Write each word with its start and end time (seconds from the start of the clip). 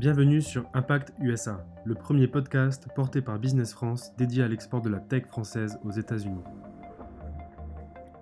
Bienvenue 0.00 0.40
sur 0.40 0.64
Impact 0.72 1.12
USA, 1.20 1.62
le 1.84 1.94
premier 1.94 2.26
podcast 2.26 2.88
porté 2.96 3.20
par 3.20 3.38
Business 3.38 3.74
France 3.74 4.14
dédié 4.16 4.42
à 4.42 4.48
l'export 4.48 4.80
de 4.80 4.88
la 4.88 4.98
tech 4.98 5.26
française 5.26 5.78
aux 5.84 5.90
États-Unis. 5.90 6.40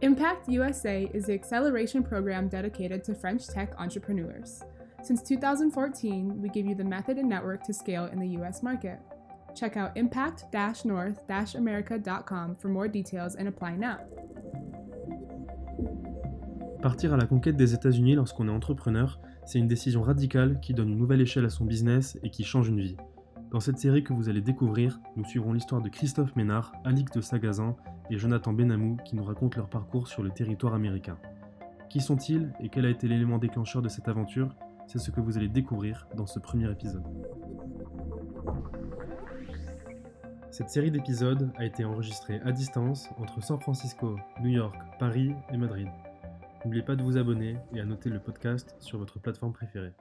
Impact 0.02 0.48
USA 0.48 1.02
is 1.14 1.22
the 1.22 1.30
acceleration 1.30 2.02
program 2.02 2.48
dedicated 2.48 3.04
to 3.04 3.14
French 3.14 3.46
tech 3.46 3.68
entrepreneurs. 3.78 4.64
Since 5.04 5.22
2014, 5.22 6.42
we 6.42 6.50
give 6.52 6.66
you 6.66 6.74
the 6.74 6.82
method 6.82 7.16
and 7.16 7.28
network 7.28 7.62
to 7.68 7.72
scale 7.72 8.08
in 8.12 8.18
the 8.18 8.26
US 8.40 8.64
market. 8.64 8.98
Check 9.54 9.76
out 9.76 9.92
impact-north-america.com 9.94 12.56
for 12.56 12.70
more 12.70 12.88
details 12.88 13.36
and 13.36 13.46
apply 13.46 13.76
now. 13.76 13.98
Partir 16.82 17.14
à 17.14 17.16
la 17.16 17.26
conquête 17.26 17.56
des 17.56 17.72
États-Unis 17.72 18.16
lorsqu'on 18.16 18.48
est 18.48 18.52
entrepreneur, 18.52 19.20
c'est 19.48 19.58
une 19.58 19.66
décision 19.66 20.02
radicale 20.02 20.60
qui 20.60 20.74
donne 20.74 20.90
une 20.90 20.98
nouvelle 20.98 21.22
échelle 21.22 21.46
à 21.46 21.48
son 21.48 21.64
business 21.64 22.18
et 22.22 22.28
qui 22.28 22.44
change 22.44 22.68
une 22.68 22.82
vie. 22.82 22.98
Dans 23.50 23.60
cette 23.60 23.78
série 23.78 24.04
que 24.04 24.12
vous 24.12 24.28
allez 24.28 24.42
découvrir, 24.42 25.00
nous 25.16 25.24
suivrons 25.24 25.54
l'histoire 25.54 25.80
de 25.80 25.88
Christophe 25.88 26.36
Ménard, 26.36 26.70
Alix 26.84 27.10
de 27.12 27.22
Sagazan 27.22 27.74
et 28.10 28.18
Jonathan 28.18 28.52
Benamou 28.52 28.98
qui 29.06 29.16
nous 29.16 29.24
racontent 29.24 29.56
leur 29.56 29.70
parcours 29.70 30.06
sur 30.06 30.22
le 30.22 30.28
territoire 30.28 30.74
américain. 30.74 31.16
Qui 31.88 32.02
sont-ils 32.02 32.52
et 32.60 32.68
quel 32.68 32.84
a 32.84 32.90
été 32.90 33.08
l'élément 33.08 33.38
déclencheur 33.38 33.80
de 33.80 33.88
cette 33.88 34.08
aventure? 34.08 34.54
C'est 34.86 34.98
ce 34.98 35.10
que 35.10 35.22
vous 35.22 35.38
allez 35.38 35.48
découvrir 35.48 36.08
dans 36.14 36.26
ce 36.26 36.38
premier 36.40 36.70
épisode. 36.70 37.04
Cette 40.50 40.68
série 40.68 40.90
d'épisodes 40.90 41.50
a 41.56 41.64
été 41.64 41.86
enregistrée 41.86 42.38
à 42.44 42.52
distance 42.52 43.08
entre 43.16 43.42
San 43.42 43.58
Francisco, 43.58 44.16
New 44.42 44.50
York, 44.50 44.76
Paris 44.98 45.32
et 45.50 45.56
Madrid. 45.56 45.88
N'oubliez 46.64 46.82
pas 46.82 46.96
de 46.96 47.02
vous 47.02 47.16
abonner 47.16 47.56
et 47.74 47.80
à 47.80 47.84
noter 47.84 48.10
le 48.10 48.18
podcast 48.18 48.74
sur 48.80 48.98
votre 48.98 49.20
plateforme 49.20 49.52
préférée. 49.52 49.92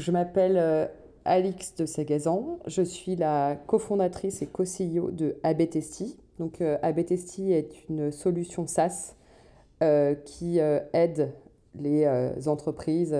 Je 0.00 0.12
m'appelle 0.12 0.56
euh, 0.56 0.86
Alix 1.24 1.74
de 1.74 1.84
Sagazan. 1.84 2.60
Je 2.66 2.82
suis 2.82 3.16
la 3.16 3.56
cofondatrice 3.66 4.40
et 4.40 4.46
co-CEO 4.46 5.10
de 5.10 5.36
ABTesti. 5.42 6.16
Donc, 6.38 6.60
euh, 6.60 6.78
ABTesti 6.82 7.52
est 7.52 7.88
une 7.88 8.12
solution 8.12 8.68
SaaS 8.68 9.16
euh, 9.82 10.14
qui 10.14 10.58
aide 10.58 11.32
les 11.74 12.08
entreprises, 12.48 13.16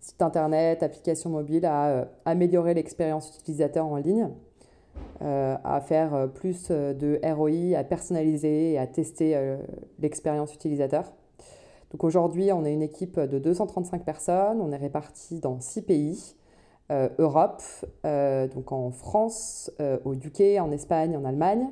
sites 0.00 0.22
internet, 0.22 0.82
applications 0.82 1.30
mobiles 1.30 1.64
à 1.64 2.08
améliorer 2.24 2.74
l'expérience 2.74 3.36
utilisateur 3.38 3.86
en 3.86 3.96
ligne 3.96 4.28
à 5.20 5.80
faire 5.80 6.14
euh, 6.14 6.26
plus 6.26 6.68
euh, 6.70 6.92
de 6.92 7.18
ROI, 7.22 7.76
à 7.78 7.84
personnaliser 7.84 8.72
et 8.72 8.78
à 8.78 8.86
tester 8.86 9.56
l'expérience 9.98 10.54
utilisateur. 10.54 11.12
Donc 11.90 12.04
aujourd'hui, 12.04 12.52
on 12.52 12.64
est 12.64 12.72
une 12.72 12.82
équipe 12.82 13.18
de 13.18 13.38
235 13.38 14.04
personnes, 14.04 14.60
on 14.60 14.72
est 14.72 14.76
répartis 14.76 15.40
dans 15.40 15.60
6 15.60 15.82
pays. 15.82 16.36
Europe, 17.18 17.62
donc 18.04 18.70
en 18.70 18.92
France, 18.92 19.72
au 20.04 20.14
UK, 20.14 20.60
en 20.60 20.70
Espagne, 20.70 21.16
en 21.16 21.24
Allemagne. 21.24 21.66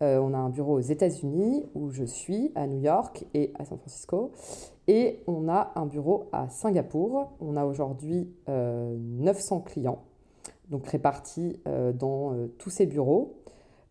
on 0.00 0.32
a 0.32 0.38
un 0.38 0.48
bureau 0.48 0.78
aux 0.78 0.80
États-Unis 0.80 1.66
où 1.74 1.90
je 1.90 2.04
suis, 2.04 2.52
à 2.54 2.66
New 2.66 2.80
York 2.80 3.26
et 3.34 3.52
à 3.58 3.66
San 3.66 3.76
Francisco. 3.76 4.32
Et 4.88 5.22
on 5.26 5.50
a 5.50 5.72
un 5.74 5.84
bureau 5.84 6.24
à 6.32 6.48
Singapour. 6.48 7.32
On 7.40 7.54
a 7.54 7.66
aujourd'hui 7.66 8.30
900 8.48 9.60
clients 9.60 10.02
donc 10.70 10.86
répartis 10.88 11.60
euh, 11.66 11.92
dans 11.92 12.32
euh, 12.32 12.46
tous 12.58 12.70
ces 12.70 12.86
bureaux. 12.86 13.36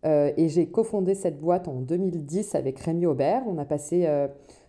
Euh, 0.06 0.32
et 0.38 0.50
j'ai 0.50 0.68
cofondé 0.68 1.16
cette 1.16 1.40
boîte 1.40 1.68
en 1.68 1.80
2010 1.80 2.56
avec 2.56 2.80
Rémi 2.80 3.06
Aubert. 3.06 3.44
On 3.48 3.58
a 3.58 3.66
passé 3.66 4.08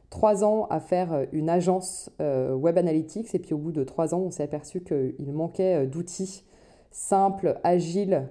trois 0.09 0.45
ans 0.45 0.67
à 0.71 0.81
faire 0.81 1.27
une 1.33 1.51
agence 1.51 2.11
web 2.21 2.79
analytics 2.79 3.35
et 3.35 3.39
puis 3.39 3.53
au 3.53 3.59
bout 3.59 3.73
de 3.73 3.85
trois 3.85 4.15
ans, 4.15 4.21
on 4.21 4.31
s'est 4.31 4.45
aperçu 4.45 4.81
qu'il 4.81 5.33
manquait 5.33 5.87
d'outils 5.87 6.45
simples, 6.91 7.61
agiles, 7.65 8.29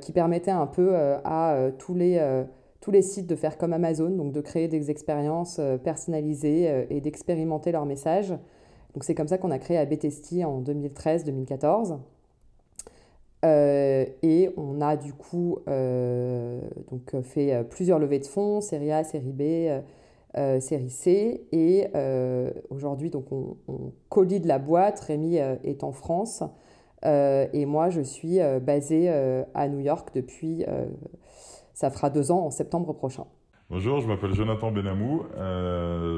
qui 0.00 0.12
permettaient 0.12 0.52
un 0.52 0.66
peu 0.68 0.94
à 0.96 1.70
tous 1.76 1.94
les, 1.94 2.44
tous 2.80 2.92
les 2.92 3.02
sites 3.02 3.26
de 3.26 3.34
faire 3.34 3.58
comme 3.58 3.72
Amazon, 3.72 4.10
donc 4.10 4.32
de 4.32 4.40
créer 4.40 4.68
des 4.68 4.92
expériences 4.92 5.60
personnalisées 5.82 6.86
et 6.88 7.00
d'expérimenter 7.00 7.72
leurs 7.72 7.86
messages. 7.86 8.30
Donc 8.94 9.02
c'est 9.02 9.16
comme 9.16 9.28
ça 9.28 9.38
qu'on 9.38 9.50
a 9.50 9.58
créé 9.58 9.76
ABTST 9.76 10.44
en 10.44 10.62
2013-2014. 10.62 11.98
Euh, 13.44 14.04
et 14.22 14.50
on 14.56 14.80
a 14.80 14.96
du 14.96 15.12
coup 15.12 15.58
euh, 15.68 16.60
donc 16.90 17.22
fait 17.22 17.54
euh, 17.54 17.62
plusieurs 17.62 18.00
levées 18.00 18.18
de 18.18 18.26
fonds, 18.26 18.60
série 18.60 18.90
A, 18.90 19.04
série 19.04 19.32
B, 19.32 19.42
série 20.60 20.90
C. 20.90 21.46
Et 21.52 21.88
aujourd'hui, 22.70 23.10
donc 23.10 23.32
on, 23.32 23.56
on 23.68 23.92
de 24.22 24.48
la 24.48 24.58
boîte. 24.58 25.00
Rémi 25.00 25.36
est 25.36 25.84
en 25.84 25.92
France. 25.92 26.42
et 27.04 27.66
moi, 27.66 27.90
je 27.90 28.00
suis 28.00 28.38
basée 28.62 29.08
à 29.54 29.68
New 29.68 29.80
York 29.80 30.10
depuis, 30.14 30.64
ça 31.74 31.90
fera 31.90 32.10
deux 32.10 32.30
ans 32.30 32.46
en 32.46 32.50
septembre 32.50 32.92
prochain. 32.92 33.24
Bonjour, 33.70 34.00
je 34.00 34.08
m'appelle 34.08 34.32
Jonathan 34.32 34.70
Benamou. 34.70 35.24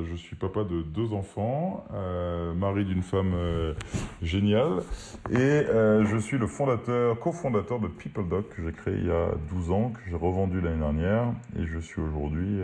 Euh, 0.01 0.05
je 0.11 0.17
suis 0.17 0.37
papa 0.37 0.65
de 0.65 0.83
deux 0.83 1.13
enfants, 1.13 1.85
euh, 1.93 2.53
mari 2.55 2.85
d'une 2.85 3.03
femme 3.03 3.33
euh, 3.35 3.75
géniale, 4.23 4.83
et 5.31 5.65
je 5.67 6.17
suis 6.19 6.39
le 6.39 6.47
fondateur, 6.47 7.19
cofondateur 7.19 7.79
de 7.79 7.89
PeopleDoc 7.89 8.49
que 8.49 8.63
j'ai 8.63 8.73
créé 8.73 8.95
il 8.99 9.07
y 9.07 9.11
a 9.11 9.31
12 9.53 9.71
ans, 9.71 9.91
que 9.91 10.01
j'ai 10.09 10.17
revendu 10.17 10.61
l'année 10.61 10.79
dernière, 10.79 11.33
et 11.59 11.67
je 11.67 11.79
suis 11.79 12.01
aujourd'hui 12.01 12.61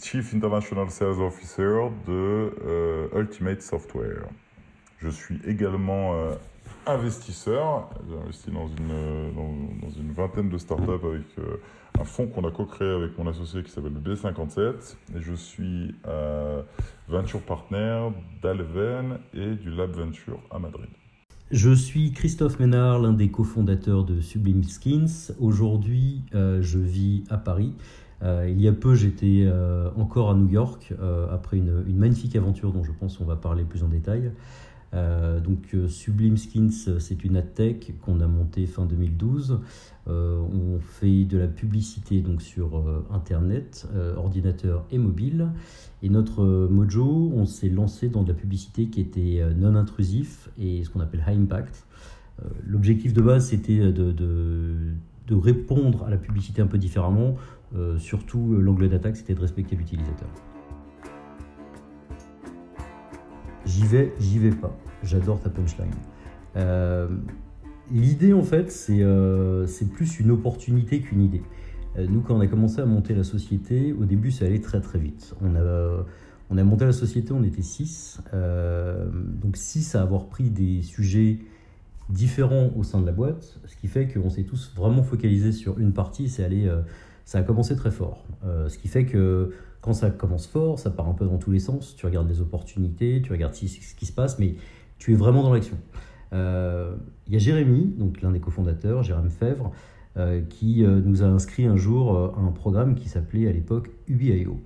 Chief 0.00 0.34
International 0.34 0.90
Sales 0.90 1.20
Officer 1.20 1.88
de 2.06 2.52
Ultimate 3.14 3.62
Software. 3.62 4.24
Je 4.98 5.08
suis 5.08 5.40
également 5.46 6.14
investisseur. 6.86 7.90
J'ai 8.08 8.16
investi 8.16 8.50
dans 8.50 8.68
une, 8.68 9.34
dans 9.80 9.90
une 9.90 10.12
vingtaine 10.12 10.48
de 10.48 10.58
startups 10.58 10.90
avec 10.90 11.22
un 12.00 12.04
fonds 12.04 12.26
qu'on 12.26 12.46
a 12.46 12.50
co-créé 12.50 12.88
avec 12.88 13.16
mon 13.18 13.26
associé 13.26 13.62
qui 13.62 13.70
s'appelle 13.70 13.92
le 13.92 14.14
B57. 14.14 14.96
Et 15.16 15.20
je 15.20 15.34
suis 15.34 15.94
euh, 16.06 16.62
venture 17.08 17.40
partner 17.42 18.08
d'Alven 18.42 19.18
et 19.34 19.54
du 19.54 19.70
Lab 19.70 19.92
Venture 19.92 20.40
à 20.50 20.58
Madrid. 20.58 20.88
Je 21.50 21.72
suis 21.72 22.12
Christophe 22.12 22.58
Ménard, 22.58 22.98
l'un 22.98 23.12
des 23.12 23.30
cofondateurs 23.30 24.04
de 24.04 24.20
Sublime 24.20 24.64
Skins. 24.64 25.32
Aujourd'hui, 25.38 26.22
euh, 26.34 26.60
je 26.60 26.78
vis 26.78 27.24
à 27.30 27.38
Paris. 27.38 27.72
Euh, 28.22 28.48
il 28.50 28.60
y 28.60 28.66
a 28.66 28.72
peu, 28.72 28.94
j'étais 28.94 29.46
encore 29.96 30.30
à 30.30 30.34
New 30.34 30.48
York 30.48 30.92
après 31.30 31.58
une, 31.58 31.84
magnifique 31.94 32.34
aventure 32.34 32.72
dont 32.72 32.82
je 32.82 32.92
pense 32.92 33.18
qu'on 33.18 33.24
va 33.24 33.36
parler 33.36 33.64
plus 33.64 33.84
en 33.84 33.88
détail. 33.88 34.32
Euh, 34.94 35.40
donc 35.40 35.74
euh, 35.74 35.88
Sublime 35.88 36.36
Skins, 36.36 36.98
c'est 36.98 37.24
une 37.24 37.36
adtech 37.36 37.92
qu'on 38.00 38.20
a 38.20 38.26
montée 38.26 38.66
fin 38.66 38.86
2012. 38.86 39.60
Euh, 40.08 40.38
on 40.38 40.78
fait 40.78 41.24
de 41.24 41.38
la 41.38 41.48
publicité 41.48 42.20
donc 42.20 42.42
sur 42.42 42.82
internet, 43.12 43.88
ordinateur 44.16 44.84
et 44.90 44.98
mobile. 44.98 45.48
Et 46.02 46.08
notre 46.08 46.44
mojo, 46.68 47.32
on 47.34 47.46
s'est 47.46 47.68
lancé 47.68 48.08
dans 48.08 48.22
de 48.22 48.28
la 48.28 48.34
publicité 48.34 48.86
qui 48.86 49.00
était 49.00 49.42
non 49.56 49.74
intrusif 49.74 50.50
et 50.58 50.84
ce 50.84 50.90
qu'on 50.90 51.00
appelle 51.00 51.24
high 51.26 51.40
impact. 51.40 51.84
L'objectif 52.66 53.14
de 53.14 53.22
base, 53.22 53.48
c'était 53.48 53.92
de, 53.92 54.12
de, 54.12 55.34
répondre 55.34 56.04
à 56.04 56.10
la 56.10 56.18
publicité 56.18 56.62
un 56.62 56.66
peu 56.66 56.78
différemment. 56.78 57.36
surtout, 57.98 58.56
l'angle 58.60 58.88
d'attaque, 58.88 59.16
c'était 59.16 59.34
de 59.34 59.40
respecter 59.40 59.74
l'utilisateur. 59.74 60.28
J'y 63.76 63.84
vais, 63.84 64.14
j'y 64.18 64.38
vais 64.38 64.52
pas. 64.52 64.74
J'adore 65.02 65.38
ta 65.38 65.50
punchline. 65.50 65.90
Euh, 66.56 67.08
l'idée, 67.90 68.32
en 68.32 68.42
fait, 68.42 68.74
euh, 68.88 69.66
c'est 69.66 69.90
plus 69.90 70.18
une 70.18 70.30
opportunité 70.30 71.00
qu'une 71.00 71.20
idée. 71.20 71.42
Euh, 71.98 72.06
nous, 72.08 72.22
quand 72.22 72.36
on 72.36 72.40
a 72.40 72.46
commencé 72.46 72.80
à 72.80 72.86
monter 72.86 73.14
la 73.14 73.22
société, 73.22 73.92
au 73.92 74.06
début, 74.06 74.30
ça 74.30 74.46
allait 74.46 74.62
très 74.62 74.80
très 74.80 74.98
vite. 74.98 75.34
On 75.42 75.54
a, 75.56 76.06
on 76.48 76.56
a 76.56 76.64
monté 76.64 76.86
la 76.86 76.94
société, 76.94 77.32
on 77.32 77.44
était 77.44 77.60
6. 77.60 78.20
donc 78.32 79.58
6 79.58 79.94
à 79.94 80.00
avoir 80.00 80.28
pris 80.28 80.48
des 80.48 80.80
sujets 80.80 81.40
différents 82.08 82.70
au 82.76 82.82
sein 82.82 82.98
de 83.02 83.04
la 83.04 83.12
boîte, 83.12 83.60
ce 83.66 83.76
qui 83.76 83.88
fait 83.88 84.08
qu'on 84.08 84.30
s'est 84.30 84.44
tous 84.44 84.72
vraiment 84.74 85.02
focalisés 85.02 85.52
sur 85.52 85.78
une 85.78 85.92
partie. 85.92 86.30
C'est 86.30 86.48
ça 87.26 87.40
a 87.40 87.42
commencé 87.42 87.76
très 87.76 87.90
fort. 87.90 88.24
ce 88.42 88.78
qui 88.78 88.88
fait 88.88 89.04
que 89.04 89.52
quand 89.86 89.92
ça 89.92 90.10
commence 90.10 90.48
fort, 90.48 90.80
ça 90.80 90.90
part 90.90 91.08
un 91.08 91.12
peu 91.12 91.26
dans 91.26 91.38
tous 91.38 91.52
les 91.52 91.60
sens. 91.60 91.94
Tu 91.96 92.06
regardes 92.06 92.28
les 92.28 92.40
opportunités, 92.40 93.22
tu 93.22 93.30
regardes 93.30 93.54
ce 93.54 93.94
qui 93.94 94.06
se 94.06 94.12
passe, 94.12 94.40
mais 94.40 94.56
tu 94.98 95.12
es 95.12 95.14
vraiment 95.14 95.44
dans 95.44 95.54
l'action. 95.54 95.76
Euh, 96.32 96.96
il 97.28 97.34
y 97.34 97.36
a 97.36 97.38
Jérémy, 97.38 97.94
donc 97.96 98.20
l'un 98.20 98.32
des 98.32 98.40
cofondateurs, 98.40 99.04
Jérémy 99.04 99.30
Fèvre, 99.30 99.70
euh, 100.16 100.42
qui 100.42 100.84
euh, 100.84 101.00
nous 101.04 101.22
a 101.22 101.26
inscrit 101.26 101.66
un 101.66 101.76
jour 101.76 102.34
à 102.36 102.40
un 102.40 102.50
programme 102.50 102.96
qui 102.96 103.08
s'appelait 103.08 103.46
à 103.46 103.52
l'époque 103.52 103.92
UBIO. 104.08 104.58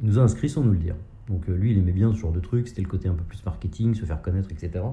Il 0.00 0.06
nous 0.06 0.20
a 0.20 0.22
inscrit 0.22 0.48
sans 0.48 0.62
nous 0.62 0.70
le 0.70 0.78
dire. 0.78 0.94
Donc 1.26 1.48
lui, 1.48 1.72
il 1.72 1.78
aimait 1.78 1.90
bien 1.90 2.12
ce 2.12 2.18
genre 2.18 2.30
de 2.30 2.38
truc, 2.38 2.68
c'était 2.68 2.82
le 2.82 2.88
côté 2.88 3.08
un 3.08 3.14
peu 3.14 3.24
plus 3.24 3.44
marketing, 3.44 3.94
se 3.94 4.04
faire 4.04 4.22
connaître, 4.22 4.52
etc. 4.52 4.84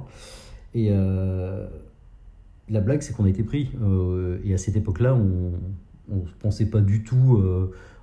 Et 0.73 0.89
la 0.89 2.81
blague, 2.81 3.03
c'est 3.03 3.13
qu'on 3.13 3.25
a 3.25 3.29
été 3.29 3.43
pris. 3.43 3.69
et 4.43 4.51
à 4.51 4.57
cette 4.57 4.75
époque-là, 4.75 5.13
on 5.13 5.51
ne 6.09 6.21
pensait 6.39 6.71
pas 6.71 6.81
du 6.81 7.03
tout 7.03 7.39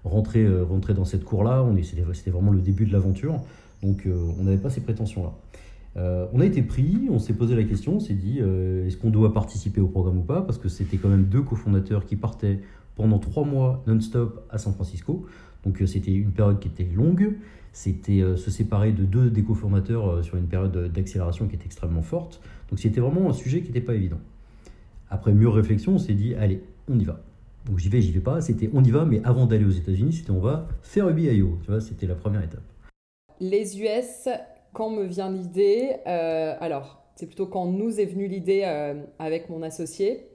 rentrer, 0.05 0.45
euh, 0.45 0.65
rentrer 0.65 0.95
dans 0.95 1.05
cette 1.05 1.25
cour-là. 1.25 1.65
C'était 2.13 2.31
vraiment 2.31 2.53
le 2.53 2.61
début 2.61 2.87
de 2.87 2.93
l'aventure. 2.93 3.41
Donc 3.83 4.07
euh, 4.07 4.33
on 4.39 4.45
n'avait 4.45 4.59
pas 4.59 4.71
ces 4.71 4.81
prétentions-là. 4.81 5.33
on 6.33 6.41
a 6.41 6.45
été 6.45 6.63
pris, 6.63 7.09
on 7.11 7.19
s'est 7.19 7.33
posé 7.33 7.55
la 7.57 7.65
question, 7.65 7.97
on 7.97 8.01
s'est 8.01 8.15
dit 8.15 8.39
est-ce 8.39 8.97
qu'on 8.97 9.11
doit 9.11 9.33
participer 9.33 9.81
au 9.81 9.89
programme 9.89 10.19
ou 10.19 10.23
pas? 10.23 10.43
Parce 10.43 10.59
que 10.59 10.69
c'était 10.69 10.97
quand 10.97 11.09
même 11.09 11.25
deux 11.25 11.43
cofondateurs 11.43 12.07
qui 12.07 12.17
partaient 12.17 12.61
pendant 12.97 13.19
trois 13.19 13.45
mois 13.45 13.83
non-stop 13.87 14.47
à 14.51 14.59
San 14.59 14.75
Francisco. 14.75 15.27
Donc 15.65 15.83
c'était 15.87 16.13
une 16.13 16.33
période 16.33 16.59
qui 16.61 16.69
était 16.69 16.89
longue. 16.95 17.35
C'était 17.73 18.21
se 18.37 18.51
séparer 18.51 18.93
de 18.93 19.05
deux 19.05 19.31
des 19.31 19.43
cofondateurs 19.43 20.25
sur 20.25 20.37
une 20.37 20.47
période 20.47 20.93
d'accélération 20.93 21.47
qui 21.47 21.55
était 21.55 21.67
extrêmement 21.67 22.03
forte. 22.03 22.41
Donc 22.69 22.79
c'était 22.79 23.01
vraiment 23.01 23.31
un 23.31 23.33
sujet 23.33 23.61
qui 23.61 23.69
n'était 23.69 23.81
pas 23.81 23.95
évident. 23.95 24.19
Après 25.09 25.33
mûre 25.33 25.55
réflexion, 25.55 25.95
on 25.95 25.99
s'est 25.99 26.15
dit 26.15 26.35
allez, 26.35 26.63
on 26.89 26.99
y 26.99 27.05
va. 27.05 27.21
Donc 27.67 27.79
j'y 27.79 27.89
vais, 27.89 28.01
j'y 28.01 28.13
vais 28.13 28.21
pas. 28.21 28.41
C'était 28.41 28.71
on 28.75 28.83
y 28.83 28.91
va, 28.91 29.05
mais 29.05 29.21
avant 29.25 29.47
d'aller 29.47 29.65
aux 29.65 29.71
États-Unis, 29.71 30.13
c'était 30.13 30.31
on 30.31 30.41
va 30.41 30.69
faire 30.83 31.09
UBIO. 31.09 31.59
Tu 31.63 31.71
vois, 31.71 31.81
c'était 31.81 32.07
la 32.07 32.15
première 32.15 32.43
étape. 32.43 32.63
Les 33.41 33.81
US, 33.81 34.29
quand 34.73 34.91
me 34.91 35.05
vient 35.05 35.31
l'idée 35.31 35.97
euh, 36.07 36.55
Alors, 36.61 37.03
c'est 37.17 37.27
plutôt 37.27 37.47
quand 37.47 37.67
nous 37.67 38.01
est 38.01 38.07
venue 38.07 38.29
l'idée 38.29 38.63
euh, 38.65 39.03
avec 39.19 39.49
mon 39.49 39.63
associé. 39.63 40.29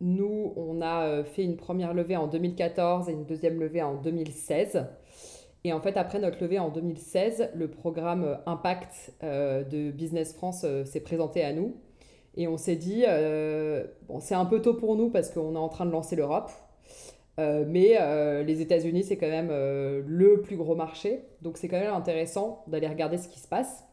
Nous, 0.00 0.52
on 0.56 0.80
a 0.80 1.04
euh, 1.04 1.24
fait 1.24 1.44
une 1.44 1.56
première 1.56 1.94
levée 1.94 2.16
en 2.16 2.26
2014 2.26 3.08
et 3.08 3.12
une 3.12 3.24
deuxième 3.24 3.60
levée 3.60 3.82
en 3.82 3.94
2016. 3.94 4.86
Et 5.64 5.72
en 5.74 5.80
fait, 5.80 5.96
après 5.96 6.18
notre 6.18 6.40
levée 6.42 6.58
en 6.58 6.70
2016, 6.70 7.50
le 7.54 7.68
programme 7.68 8.38
Impact 8.46 9.12
de 9.22 9.90
Business 9.90 10.32
France 10.32 10.64
s'est 10.86 11.00
présenté 11.00 11.44
à 11.44 11.52
nous. 11.52 11.76
Et 12.34 12.48
on 12.48 12.56
s'est 12.56 12.76
dit, 12.76 13.04
bon, 14.08 14.20
c'est 14.20 14.34
un 14.34 14.46
peu 14.46 14.62
tôt 14.62 14.72
pour 14.72 14.96
nous 14.96 15.10
parce 15.10 15.28
qu'on 15.28 15.54
est 15.54 15.58
en 15.58 15.68
train 15.68 15.84
de 15.84 15.90
lancer 15.90 16.16
l'Europe. 16.16 16.50
Euh, 17.38 17.64
mais 17.66 17.96
euh, 17.98 18.42
les 18.42 18.60
États-Unis, 18.60 19.04
c'est 19.04 19.16
quand 19.16 19.28
même 19.28 19.48
euh, 19.50 20.02
le 20.06 20.40
plus 20.42 20.56
gros 20.56 20.74
marché. 20.74 21.24
Donc 21.42 21.56
c'est 21.56 21.68
quand 21.68 21.78
même 21.78 21.94
intéressant 21.94 22.64
d'aller 22.66 22.88
regarder 22.88 23.18
ce 23.18 23.28
qui 23.28 23.38
se 23.40 23.48
passe. 23.48 23.84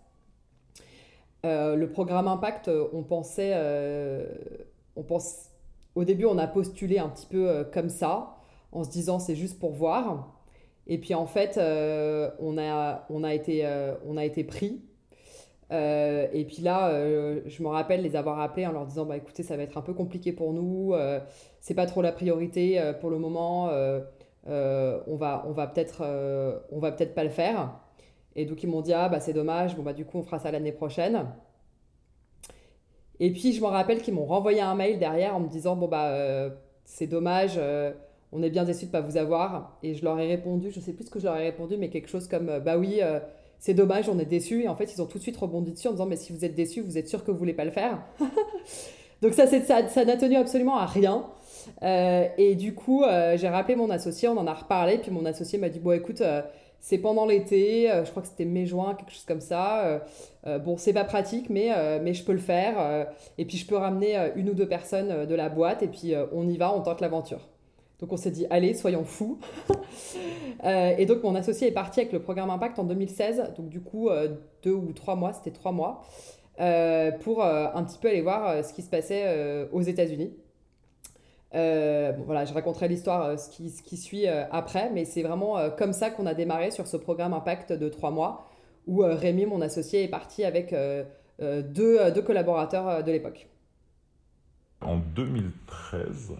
le 1.44 1.86
programme 1.86 2.28
Impact, 2.28 2.70
on 2.94 3.04
pensait, 3.04 3.56
on 4.98 5.04
pense, 5.04 5.50
au 5.96 6.04
début, 6.04 6.26
on 6.26 6.38
a 6.38 6.48
postulé 6.48 7.00
un 7.00 7.08
petit 7.10 7.26
peu 7.26 7.66
comme 7.74 7.90
ça, 7.90 8.38
en 8.74 8.84
se 8.84 8.90
disant 8.90 9.20
c'est 9.20 9.36
juste 9.36 9.58
pour 9.60 9.72
voir. 9.72 10.34
Et 10.88 10.98
puis 10.98 11.14
en 11.14 11.26
fait, 11.26 11.58
on, 11.58 12.58
a, 12.58 13.06
on, 13.10 13.24
a 13.24 13.34
été, 13.34 13.66
on 14.06 14.18
a 14.18 14.26
été 14.26 14.44
pris. 14.44 14.82
Et 15.72 16.46
puis 16.48 16.62
là, 16.62 16.92
je 17.46 17.64
me 17.64 17.68
rappelle 17.68 18.02
les 18.02 18.16
avoir 18.16 18.40
appelés 18.40 18.66
en 18.66 18.72
leur 18.72 18.86
disant 18.86 19.06
bah, 19.06 19.18
écoutez, 19.18 19.44
ça 19.44 19.58
va 19.58 19.64
être 19.64 19.78
un 19.78 19.82
peu 19.82 19.94
compliqué 19.94 20.32
pour 20.32 20.54
nous 20.54 20.94
c'est 21.68 21.74
pas 21.74 21.86
trop 21.86 22.02
la 22.02 22.14
priorité 22.14 22.80
euh, 22.80 22.94
pour 22.94 23.10
le 23.10 23.20
moment. 23.20 23.68
Euh, 23.70 24.00
euh, 24.48 25.02
on 25.08 25.18
va, 25.18 25.44
on 25.50 25.52
va 25.52 25.68
peut-être, 25.68 26.02
on 26.72 26.80
va 26.80 26.94
peut-être 26.94 27.14
pas 27.14 27.26
le 27.26 27.30
faire. 27.30 27.74
Et 28.38 28.46
donc 28.46 28.64
ils 28.64 28.70
m'ont 28.70 28.82
dit 28.82 28.94
ah 28.94 29.10
bah 29.10 29.20
c'est 29.20 29.34
dommage. 29.34 29.76
Bon 29.76 29.84
bah 29.84 29.92
du 29.92 30.06
coup 30.06 30.18
on 30.20 30.24
fera 30.24 30.40
ça 30.40 30.50
l'année 30.50 30.72
prochaine. 30.72 31.26
Et 33.20 33.34
puis 33.34 33.52
je 33.52 33.62
me 33.62 33.68
rappelle 33.68 34.02
qu'ils 34.02 34.14
m'ont 34.14 34.26
renvoyé 34.26 34.62
un 34.62 34.76
mail 34.76 34.98
derrière 34.98 35.36
en 35.36 35.42
me 35.42 35.50
disant 35.50 35.76
bon 35.76 35.90
bah 35.90 36.50
c'est 36.86 37.08
dommage, 37.08 37.60
on 38.32 38.42
est 38.42 38.50
bien 38.50 38.64
déçus 38.64 38.86
de 38.86 38.92
pas 38.92 39.02
vous 39.02 39.18
avoir. 39.18 39.78
Et 39.84 39.94
je 39.94 40.06
leur 40.06 40.18
ai 40.18 40.28
répondu, 40.28 40.72
je 40.72 40.80
sais 40.80 40.94
plus 40.94 41.06
ce 41.06 41.12
que 41.12 41.20
je 41.20 41.26
leur 41.26 41.36
ai 41.36 41.44
répondu, 41.44 41.76
mais 41.76 41.90
quelque 41.90 42.08
chose 42.08 42.30
comme 42.30 42.60
bah 42.60 42.78
oui, 42.78 43.02
c'est 43.60 43.74
dommage, 43.74 44.10
on 44.10 44.20
est 44.20 44.26
déçus. 44.26 44.64
Et 44.64 44.68
en 44.68 44.76
fait 44.76 44.94
ils 44.94 45.02
ont 45.02 45.06
tout 45.06 45.18
de 45.18 45.24
suite 45.24 45.38
rebondi 45.38 45.72
dessus 45.72 45.88
en 45.88 45.92
disant 45.92 46.06
mais 46.06 46.16
si 46.16 46.34
vous 46.34 46.46
êtes 46.46 46.56
déçus, 46.56 46.82
vous 46.82 46.98
êtes 46.98 47.08
sûr 47.08 47.24
que 47.24 47.32
vous 47.32 47.38
voulez 47.38 47.54
pas 47.54 47.66
le 47.66 47.72
faire. 47.72 48.00
donc 49.22 49.34
ça 49.34 49.48
ça, 49.48 49.88
ça 49.88 50.06
n'a 50.06 50.18
tenu 50.18 50.36
absolument 50.36 50.78
à 50.78 50.86
rien. 50.86 51.26
Euh, 51.84 52.28
et 52.38 52.56
du 52.56 52.74
coup, 52.74 53.04
euh, 53.04 53.38
j'ai 53.38 53.50
rappelé 53.50 53.76
mon 53.76 53.90
associé, 53.90 54.28
on 54.28 54.38
en 54.38 54.48
a 54.48 54.54
reparlé, 54.54 54.98
puis 54.98 55.12
mon 55.12 55.26
associé 55.26 55.60
m'a 55.60 55.70
dit, 55.70 55.80
bon 55.80 55.92
écoute, 55.92 56.22
euh, 56.22 56.42
c'est 56.80 56.98
pendant 56.98 57.26
l'été, 57.26 57.90
je 58.06 58.10
crois 58.12 58.22
que 58.22 58.28
c'était 58.28 58.46
mai-juin, 58.46 58.94
quelque 58.94 59.12
chose 59.12 59.26
comme 59.26 59.42
ça. 59.42 60.00
bon, 60.64 60.78
c'est 60.78 60.94
pas 60.94 61.04
pratique, 61.04 61.50
mais, 61.50 61.72
mais 62.02 62.14
je 62.14 62.24
peux 62.24 62.34
le 62.34 62.38
faire. 62.38 63.08
et 63.40 63.46
puis 63.46 63.58
je 63.58 63.66
peux 63.66 63.76
ramener 63.76 64.16
une 64.36 64.52
ou 64.52 64.54
deux 64.54 64.68
personnes 64.68 65.26
de 65.26 65.36
la 65.36 65.50
boîte, 65.50 65.82
et 65.82 65.88
puis 65.88 66.14
on 66.32 66.48
y 66.48 66.56
va, 66.56 66.74
on 66.74 66.82
tente 66.82 67.02
l'aventure. 67.02 67.40
Donc 68.00 68.14
on 68.14 68.18
s'est 68.18 68.32
dit, 68.32 68.46
allez, 68.50 68.74
soyons 68.74 69.04
fous. 69.04 69.40
et 70.64 71.06
donc 71.06 71.24
mon 71.24 71.36
associé 71.36 71.68
est 71.68 71.74
parti 71.74 72.00
avec 72.00 72.14
le 72.14 72.22
programme 72.22 72.50
Impact 72.50 72.78
en 72.80 72.84
2016, 72.84 73.54
donc 73.58 73.70
du 73.70 73.82
coup, 73.82 74.10
deux 74.62 74.74
ou 74.74 74.92
trois 74.94 75.16
mois, 75.16 75.34
c'était 75.34 75.52
trois 75.52 75.72
mois, 75.72 76.04
pour 77.22 77.44
un 77.44 77.84
petit 77.84 77.98
peu 77.98 78.10
aller 78.10 78.22
voir 78.22 78.64
ce 78.64 78.72
qui 78.72 78.84
se 78.84 78.90
passait 78.90 79.68
aux 79.72 79.82
États-Unis. 79.82 80.32
Euh, 81.56 82.12
voilà, 82.26 82.46
je 82.46 82.54
raconterai 82.54 82.88
l'histoire, 82.88 83.24
euh, 83.24 83.38
ce, 83.38 83.50
qui, 83.50 83.70
ce 83.70 83.82
qui 83.82 83.98
suit 83.98 84.28
euh, 84.28 84.44
après, 84.52 84.92
mais 84.92 85.06
c'est 85.06 85.24
vraiment 85.24 85.70
comme 85.72 85.94
ça 85.94 86.10
qu'on 86.10 86.26
a 86.26 86.34
démarré 86.34 86.72
sur 86.72 86.88
ce 86.88 86.98
programme 86.98 87.34
Impact 87.34 87.74
de 87.74 87.90
trois 87.90 88.12
mois, 88.12 88.48
où 88.86 89.02
Rémi, 89.02 89.46
mon 89.46 89.62
associé, 89.62 90.04
est 90.04 90.08
parti 90.08 90.44
avec 90.44 90.74
deux, 91.40 92.12
deux, 92.12 92.22
collaborateurs 92.22 93.04
de 93.04 93.12
l'époque. 93.12 93.48
En 94.82 94.98
2013, 94.98 96.34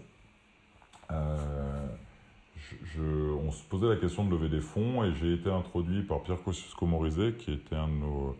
je, 1.10 3.02
on 3.46 3.50
se 3.50 3.62
posait 3.64 3.88
la 3.88 3.96
question 3.96 4.24
de 4.24 4.30
lever 4.30 4.48
des 4.48 4.60
fonds 4.60 5.04
et 5.04 5.14
j'ai 5.14 5.34
été 5.34 5.50
introduit 5.50 6.02
par 6.02 6.22
Pierre 6.22 6.42
Kosciusko-Morizet, 6.42 7.34
qui 7.34 7.52
était 7.52 7.76
un 7.76 7.88
de 7.88 7.94
nos 7.94 8.36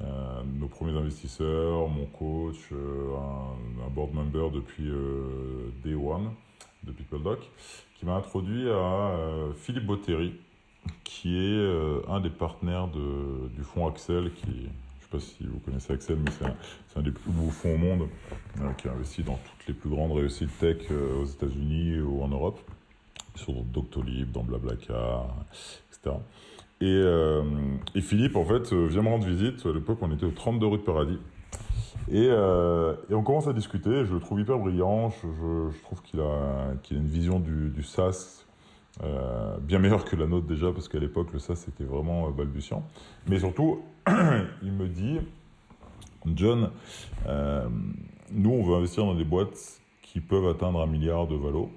euh, 0.00 0.42
nos 0.58 0.66
premiers 0.66 0.96
investisseurs, 0.98 1.88
mon 1.88 2.06
coach, 2.06 2.56
euh, 2.72 3.14
un, 3.84 3.90
board 3.90 4.12
member 4.12 4.50
depuis 4.52 4.88
euh, 4.88 5.70
Day 5.84 5.94
One 5.94 6.32
de 6.82 6.90
PeopleDoc, 6.90 7.48
qui 7.94 8.04
m'a 8.04 8.14
introduit 8.16 8.68
à 8.68 9.16
Philippe 9.56 9.86
Botteri, 9.86 10.34
qui 11.04 11.38
est 11.38 12.08
un 12.08 12.20
des 12.20 12.28
partenaires 12.28 12.88
de, 12.88 13.48
du 13.56 13.62
fonds 13.62 13.88
Axel, 13.88 14.32
qui, 14.34 14.68
pas 15.14 15.20
si 15.20 15.44
vous 15.44 15.58
connaissez 15.60 15.92
Axel, 15.92 16.16
mais 16.16 16.30
c'est 16.32 16.98
un, 16.98 17.02
des 17.02 17.10
plus 17.10 17.30
beaux 17.30 17.50
fonds 17.50 17.74
au 17.74 17.78
monde, 17.78 18.08
qui 18.78 18.88
a 18.88 18.92
investi 18.92 19.22
dans 19.22 19.38
toutes 19.38 19.68
les 19.68 19.74
plus 19.74 19.90
grandes 19.90 20.12
réussites 20.12 20.56
tech 20.58 20.90
aux 20.90 21.24
États-Unis 21.24 22.00
ou 22.00 22.22
en 22.22 22.28
Europe, 22.28 22.58
sur 23.34 23.52
Doctolib, 23.52 24.32
dans 24.32 24.42
Blablacar, 24.42 25.34
etc. 25.90 26.16
Euh, 26.82 27.42
et, 27.94 28.00
Philippe, 28.00 28.36
en 28.36 28.44
fait, 28.44 28.72
euh, 28.72 28.86
vient 28.86 29.02
me 29.02 29.08
rendre 29.08 29.26
visite. 29.26 29.64
À 29.64 29.72
l'époque, 29.72 29.98
on 30.02 30.12
était 30.12 30.26
au 30.26 30.30
32 30.30 30.66
rue 30.66 30.78
de 30.78 30.82
Paradis. 30.82 31.18
Euh, 32.12 32.94
et, 33.08 33.14
on 33.14 33.22
commence 33.22 33.46
à 33.46 33.52
discuter. 33.52 34.04
Je 34.04 34.14
le 34.14 34.20
trouve 34.20 34.40
hyper 34.40 34.58
brillant. 34.58 35.10
Je, 35.10 35.80
trouve 35.82 36.02
qu'il 36.02 36.20
a, 36.20 36.24
a 36.24 36.74
une 36.90 37.06
vision 37.06 37.40
du 37.40 37.82
SaaS 37.82 38.43
bien 39.60 39.78
meilleure 39.78 40.04
que 40.04 40.16
la 40.16 40.26
nôtre 40.26 40.46
déjà, 40.46 40.72
parce 40.72 40.88
qu'à 40.88 40.98
l'époque, 40.98 41.32
le 41.32 41.38
SaaS 41.38 41.66
était 41.68 41.84
vraiment 41.84 42.30
balbutiant. 42.30 42.86
Mais 43.28 43.38
surtout, 43.40 43.82
il 44.62 44.72
me 44.72 44.86
dit 44.86 45.18
John, 46.26 46.70
nous, 48.32 48.50
on 48.50 48.62
veut 48.62 48.74
investir 48.76 49.04
dans 49.04 49.14
des 49.14 49.24
boîtes 49.24 49.80
qui 50.02 50.20
peuvent 50.20 50.46
atteindre 50.46 50.80
un 50.80 50.86
milliard 50.86 51.26
de 51.26 51.34
valo. 51.34 51.70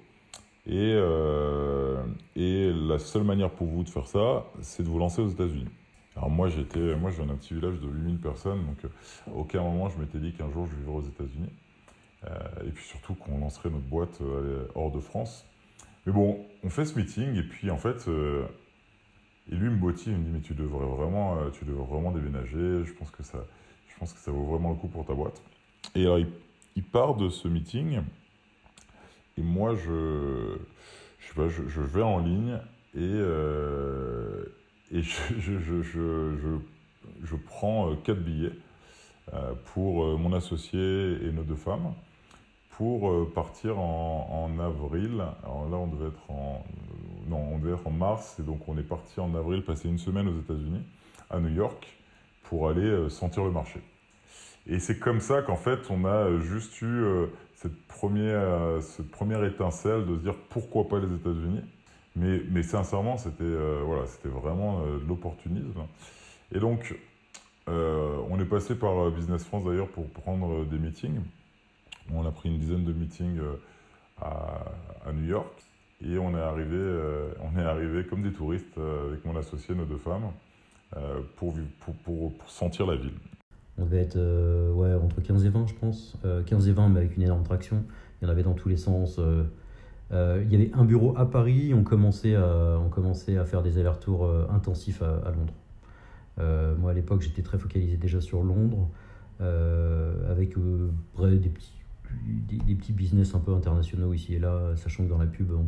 Et, 0.67 0.93
euh, 0.95 2.03
et 2.35 2.71
la 2.71 2.99
seule 2.99 3.23
manière 3.23 3.49
pour 3.49 3.67
vous 3.67 3.83
de 3.83 3.89
faire 3.89 4.05
ça, 4.05 4.45
c'est 4.61 4.83
de 4.83 4.89
vous 4.89 4.99
lancer 4.99 5.21
aux 5.21 5.29
États-Unis. 5.29 5.69
Alors 6.15 6.29
moi, 6.29 6.49
j'étais, 6.49 6.95
moi, 6.95 7.09
je 7.09 7.17
viens 7.17 7.25
d'un 7.25 7.35
petit 7.35 7.53
village 7.53 7.79
de 7.79 7.87
8000 7.87 8.19
personnes, 8.19 8.65
donc 8.65 8.83
euh, 8.83 9.31
à 9.31 9.35
aucun 9.35 9.61
moment 9.61 9.89
je 9.89 9.97
m'étais 9.97 10.19
dit 10.19 10.33
qu'un 10.33 10.51
jour 10.51 10.67
je 10.67 10.75
vivrais 10.75 10.97
aux 10.97 11.07
États-Unis. 11.07 11.49
Euh, 12.25 12.67
et 12.67 12.69
puis 12.69 12.83
surtout 12.83 13.15
qu'on 13.15 13.37
lancerait 13.39 13.69
notre 13.69 13.85
boîte 13.85 14.19
hors 14.75 14.91
de 14.91 14.99
France. 14.99 15.45
Mais 16.05 16.11
bon, 16.11 16.45
on 16.67 16.69
fait 16.69 16.85
ce 16.85 16.99
meeting 16.99 17.35
et 17.35 17.43
puis 17.43 17.71
en 17.71 17.77
fait, 17.77 18.07
et 19.51 19.55
lui 19.55 19.69
me 19.69 19.77
motive, 19.77 20.13
il 20.13 20.19
me 20.19 20.23
dit 20.25 20.29
mais 20.31 20.41
tu 20.41 20.53
devrais 20.53 20.85
vraiment, 20.85 21.37
tu 21.51 21.65
devrais 21.65 21.87
vraiment 21.87 22.11
déménager. 22.11 22.83
Je 22.83 22.93
pense 22.93 23.09
que 23.09 23.23
ça, 23.23 23.39
je 23.87 23.97
pense 23.97 24.13
que 24.13 24.19
ça 24.19 24.31
vaut 24.31 24.43
vraiment 24.43 24.71
le 24.71 24.75
coup 24.75 24.89
pour 24.89 25.05
ta 25.05 25.13
boîte. 25.13 25.41
Et 25.95 26.01
alors 26.01 26.19
il 26.19 26.83
part 26.83 27.15
de 27.15 27.29
ce 27.29 27.47
meeting 27.47 28.01
et 29.37 29.41
moi, 29.41 29.75
je, 29.75 30.57
je, 31.19 31.27
sais 31.27 31.33
pas, 31.35 31.47
je, 31.47 31.67
je 31.67 31.81
vais 31.81 32.01
en 32.01 32.19
ligne 32.19 32.59
et, 32.95 33.01
euh, 33.01 34.45
et 34.91 35.01
je, 35.03 35.51
je, 37.21 37.35
prends 37.45 37.91
euh, 37.91 37.95
quatre 38.03 38.19
billets 38.19 38.53
euh, 39.33 39.53
pour 39.73 40.17
mon 40.17 40.33
associé 40.33 40.79
et 40.79 41.31
nos 41.31 41.43
deux 41.43 41.55
femmes 41.55 41.93
pour 42.77 43.31
partir 43.31 43.79
en, 43.79 44.51
avril. 44.59 45.23
Alors 45.43 45.67
là, 45.69 45.77
on 45.77 45.87
devait 45.87 46.09
être 46.09 46.31
en, 46.31 46.63
non, 47.27 47.43
on 47.53 47.57
devait 47.57 47.73
être 47.73 47.87
en 47.87 47.91
mars 47.91 48.37
et 48.39 48.43
donc 48.43 48.59
on 48.67 48.77
est 48.77 48.83
parti 48.83 49.19
en 49.19 49.33
avril, 49.33 49.63
passer 49.63 49.89
une 49.89 49.97
semaine 49.97 50.27
aux 50.27 50.39
États-Unis, 50.39 50.83
à 51.29 51.39
New 51.39 51.53
York, 51.53 51.87
pour 52.43 52.69
aller 52.69 53.09
sentir 53.09 53.43
le 53.43 53.51
marché. 53.51 53.81
Et 54.67 54.79
c'est 54.79 54.99
comme 54.99 55.21
ça 55.21 55.41
qu'en 55.41 55.55
fait, 55.55 55.79
on 55.89 56.05
a 56.05 56.39
juste 56.39 56.79
eu 56.81 57.03
cette 57.57 57.87
première, 57.87 58.39
euh, 58.39 58.81
cette 58.81 59.09
première 59.09 59.43
étincelle 59.43 60.05
de 60.05 60.15
se 60.15 60.21
dire 60.21 60.35
pourquoi 60.49 60.87
pas 60.87 60.99
les 60.99 61.11
États-Unis. 61.13 61.61
Mais, 62.15 62.41
mais 62.49 62.63
sincèrement, 62.63 63.17
c'était 63.17 63.43
euh, 63.43 63.81
voilà, 63.83 64.05
c'était 64.05 64.29
vraiment 64.29 64.81
euh, 64.81 64.99
de 64.99 65.07
l'opportunisme. 65.07 65.81
Et 66.53 66.59
donc, 66.59 66.95
on 67.69 68.39
est 68.39 68.45
passé 68.45 68.75
par 68.75 69.11
Business 69.11 69.43
France 69.43 69.65
d'ailleurs 69.65 69.89
pour 69.89 70.07
prendre 70.09 70.63
des 70.63 70.77
meetings. 70.77 71.19
On 72.13 72.25
a 72.25 72.31
pris 72.31 72.49
une 72.49 72.57
dizaine 72.57 72.83
de 72.83 72.93
meetings 72.93 73.39
à, 74.21 74.65
à 75.05 75.11
New 75.13 75.25
York. 75.25 75.63
Et 76.05 76.17
on 76.19 76.37
est 76.37 76.41
arrivé, 76.41 76.77
on 77.41 77.59
est 77.59 77.63
arrivé 77.63 78.05
comme 78.05 78.21
des 78.21 78.31
touristes 78.31 78.77
avec 78.77 79.25
mon 79.25 79.35
associé, 79.35 79.73
nos 79.73 79.85
deux 79.85 79.97
femmes, 79.97 80.31
pour, 81.37 81.55
pour, 82.03 82.33
sentir 82.45 82.85
la 82.85 82.95
ville. 82.95 83.15
On 83.79 83.85
devait 83.85 84.01
être 84.01 84.17
ouais, 84.73 84.93
entre 84.93 85.21
15 85.21 85.45
et 85.45 85.49
20, 85.49 85.67
je 85.67 85.73
pense. 85.73 86.15
15 86.45 86.67
et 86.67 86.71
20, 86.71 86.89
mais 86.89 86.99
avec 86.99 87.17
une 87.17 87.23
énorme 87.23 87.43
traction. 87.43 87.83
Il 88.21 88.25
y 88.25 88.27
en 88.27 88.31
avait 88.31 88.43
dans 88.43 88.53
tous 88.53 88.69
les 88.69 88.77
sens. 88.77 89.19
il 90.11 90.51
y 90.51 90.55
avait 90.55 90.71
un 90.75 90.85
bureau 90.85 91.17
à 91.17 91.25
Paris. 91.25 91.73
On 91.73 91.83
commençait 91.83 92.35
à, 92.35 92.77
on 92.79 92.89
commençait 92.89 93.37
à 93.37 93.45
faire 93.45 93.63
des 93.63 93.79
allers-retours 93.79 94.29
intensifs 94.51 95.01
à, 95.01 95.31
Londres. 95.31 96.77
moi, 96.77 96.91
à 96.91 96.93
l'époque, 96.93 97.21
j'étais 97.21 97.41
très 97.41 97.57
focalisé 97.57 97.97
déjà 97.97 98.21
sur 98.21 98.43
Londres, 98.43 98.87
avec 99.39 100.53
des 100.53 101.49
petits 101.49 101.73
des, 102.47 102.75
petits 102.75 102.93
business 102.93 103.33
un 103.35 103.39
peu 103.39 103.53
internationaux 103.53 104.13
ici 104.13 104.35
et 104.35 104.39
là, 104.39 104.75
sachant 104.75 105.03
que 105.03 105.09
dans 105.09 105.17
la 105.17 105.25
pub, 105.25 105.51
on 105.51 105.63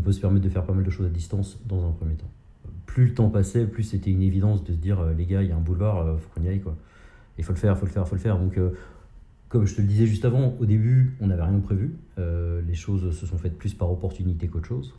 peut, 0.00 0.12
se 0.12 0.20
permettre 0.20 0.44
de 0.44 0.48
faire 0.48 0.64
pas 0.64 0.72
mal 0.72 0.84
de 0.84 0.90
choses 0.90 1.06
à 1.06 1.10
distance 1.10 1.58
dans 1.66 1.86
un 1.86 1.92
premier 1.92 2.14
temps. 2.14 2.30
Plus 2.86 3.06
le 3.06 3.14
temps 3.14 3.28
passait, 3.28 3.66
plus 3.66 3.82
c'était 3.82 4.10
une 4.10 4.22
évidence 4.22 4.64
de 4.64 4.72
se 4.72 4.78
dire, 4.78 5.00
euh, 5.00 5.14
les 5.14 5.26
gars, 5.26 5.42
il 5.42 5.48
y 5.48 5.52
a 5.52 5.56
un 5.56 5.60
boulevard, 5.60 6.04
il 6.04 6.10
euh, 6.10 6.16
faut 6.16 6.28
qu'on 6.34 6.44
y 6.44 6.48
aille. 6.48 6.60
Quoi. 6.60 6.76
Il 7.38 7.44
faut 7.44 7.52
le 7.52 7.58
faire, 7.58 7.74
il 7.74 7.78
faut 7.78 7.86
le 7.86 7.90
faire, 7.90 8.04
il 8.04 8.08
faut 8.08 8.14
le 8.14 8.20
faire. 8.20 8.38
Donc, 8.38 8.56
euh, 8.56 8.70
comme 9.48 9.66
je 9.66 9.74
te 9.74 9.80
le 9.80 9.86
disais 9.86 10.06
juste 10.06 10.24
avant, 10.24 10.54
au 10.58 10.66
début, 10.66 11.16
on 11.20 11.28
n'avait 11.28 11.42
rien 11.42 11.58
prévu. 11.60 11.96
les 12.18 12.74
choses 12.74 13.16
se 13.16 13.26
sont 13.26 13.38
faites 13.38 13.56
plus 13.56 13.74
par 13.74 13.90
opportunité 13.90 14.48
qu'autre 14.48 14.66
chose. 14.66 14.94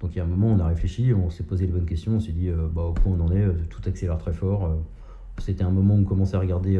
Donc 0.00 0.14
il 0.14 0.18
y 0.18 0.20
a 0.20 0.24
un 0.24 0.26
moment, 0.26 0.48
on 0.48 0.58
a 0.58 0.66
réfléchi, 0.66 1.14
on 1.14 1.30
s'est 1.30 1.44
posé 1.44 1.64
les 1.64 1.72
bonnes 1.72 1.86
questions, 1.86 2.16
on 2.16 2.20
s'est 2.20 2.32
dit, 2.32 2.50
bah, 2.74 2.82
au 2.82 2.90
où 2.90 3.14
on 3.14 3.20
en 3.20 3.32
est, 3.32 3.46
tout 3.70 3.80
accélère 3.86 4.18
très 4.18 4.34
fort. 4.34 4.76
C'était 5.38 5.64
un 5.64 5.70
moment 5.70 5.94
où 5.94 6.00
on 6.00 6.04
commençait 6.04 6.36
à 6.36 6.40
regarder 6.40 6.78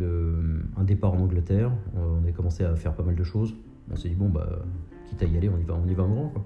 un 0.00 0.84
départ 0.84 1.14
en 1.14 1.20
Angleterre. 1.20 1.72
On 1.96 2.26
a 2.26 2.32
commencé 2.32 2.64
à 2.64 2.74
faire 2.76 2.94
pas 2.94 3.02
mal 3.02 3.14
de 3.14 3.24
choses. 3.24 3.54
On 3.92 3.96
s'est 3.96 4.08
dit, 4.08 4.14
bon, 4.14 4.28
bah, 4.28 4.48
quitte 5.08 5.22
à 5.22 5.26
y 5.26 5.36
aller, 5.36 5.48
on 5.48 5.58
y 5.58 5.64
va, 5.64 5.74
on 5.74 5.88
y 5.88 5.94
va 5.94 6.02
en 6.02 6.08
grand. 6.08 6.28
Quoi. 6.28 6.44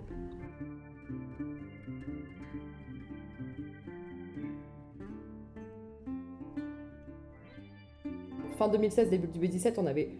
Fin 8.58 8.68
2016, 8.68 9.10
début 9.10 9.28
2017, 9.28 9.78
on 9.78 9.86
avait 9.86 10.10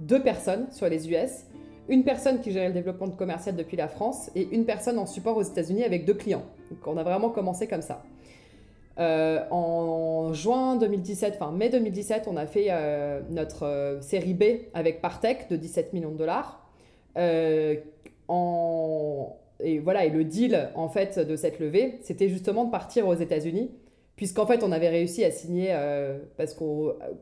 deux 0.00 0.20
personnes 0.20 0.70
sur 0.72 0.88
les 0.88 1.08
US. 1.08 1.44
Une 1.88 2.02
personne 2.02 2.40
qui 2.40 2.50
gérait 2.50 2.66
le 2.66 2.74
développement 2.74 3.08
commercial 3.10 3.54
depuis 3.54 3.76
la 3.76 3.86
France 3.86 4.28
et 4.34 4.48
une 4.50 4.64
personne 4.64 4.98
en 4.98 5.06
support 5.06 5.36
aux 5.36 5.42
États-Unis 5.42 5.84
avec 5.84 6.04
deux 6.04 6.14
clients. 6.14 6.42
Donc 6.68 6.84
on 6.84 6.96
a 6.96 7.04
vraiment 7.04 7.30
commencé 7.30 7.68
comme 7.68 7.82
ça. 7.82 8.02
Euh, 8.98 9.44
en 9.50 10.32
juin 10.32 10.76
2017, 10.76 11.36
enfin 11.38 11.52
mai 11.52 11.68
2017, 11.68 12.28
on 12.28 12.36
a 12.36 12.46
fait 12.46 12.68
euh, 12.70 13.20
notre 13.28 13.64
euh, 13.64 14.00
série 14.00 14.32
B 14.32 14.44
avec 14.72 15.02
Partech 15.02 15.48
de 15.50 15.56
17 15.56 15.92
millions 15.92 16.12
de 16.12 16.16
dollars. 16.16 16.62
Et 19.58 19.78
voilà, 19.78 20.04
et 20.04 20.10
le 20.10 20.22
deal 20.24 20.68
en 20.74 20.90
fait 20.90 21.18
de 21.18 21.34
cette 21.34 21.60
levée, 21.60 21.98
c'était 22.02 22.28
justement 22.28 22.66
de 22.66 22.70
partir 22.70 23.08
aux 23.08 23.14
États-Unis, 23.14 23.70
puisqu'en 24.14 24.46
fait 24.46 24.62
on 24.62 24.70
avait 24.70 24.90
réussi 24.90 25.24
à 25.24 25.30
signer, 25.30 25.74
parce 26.36 26.52
que 26.52 26.62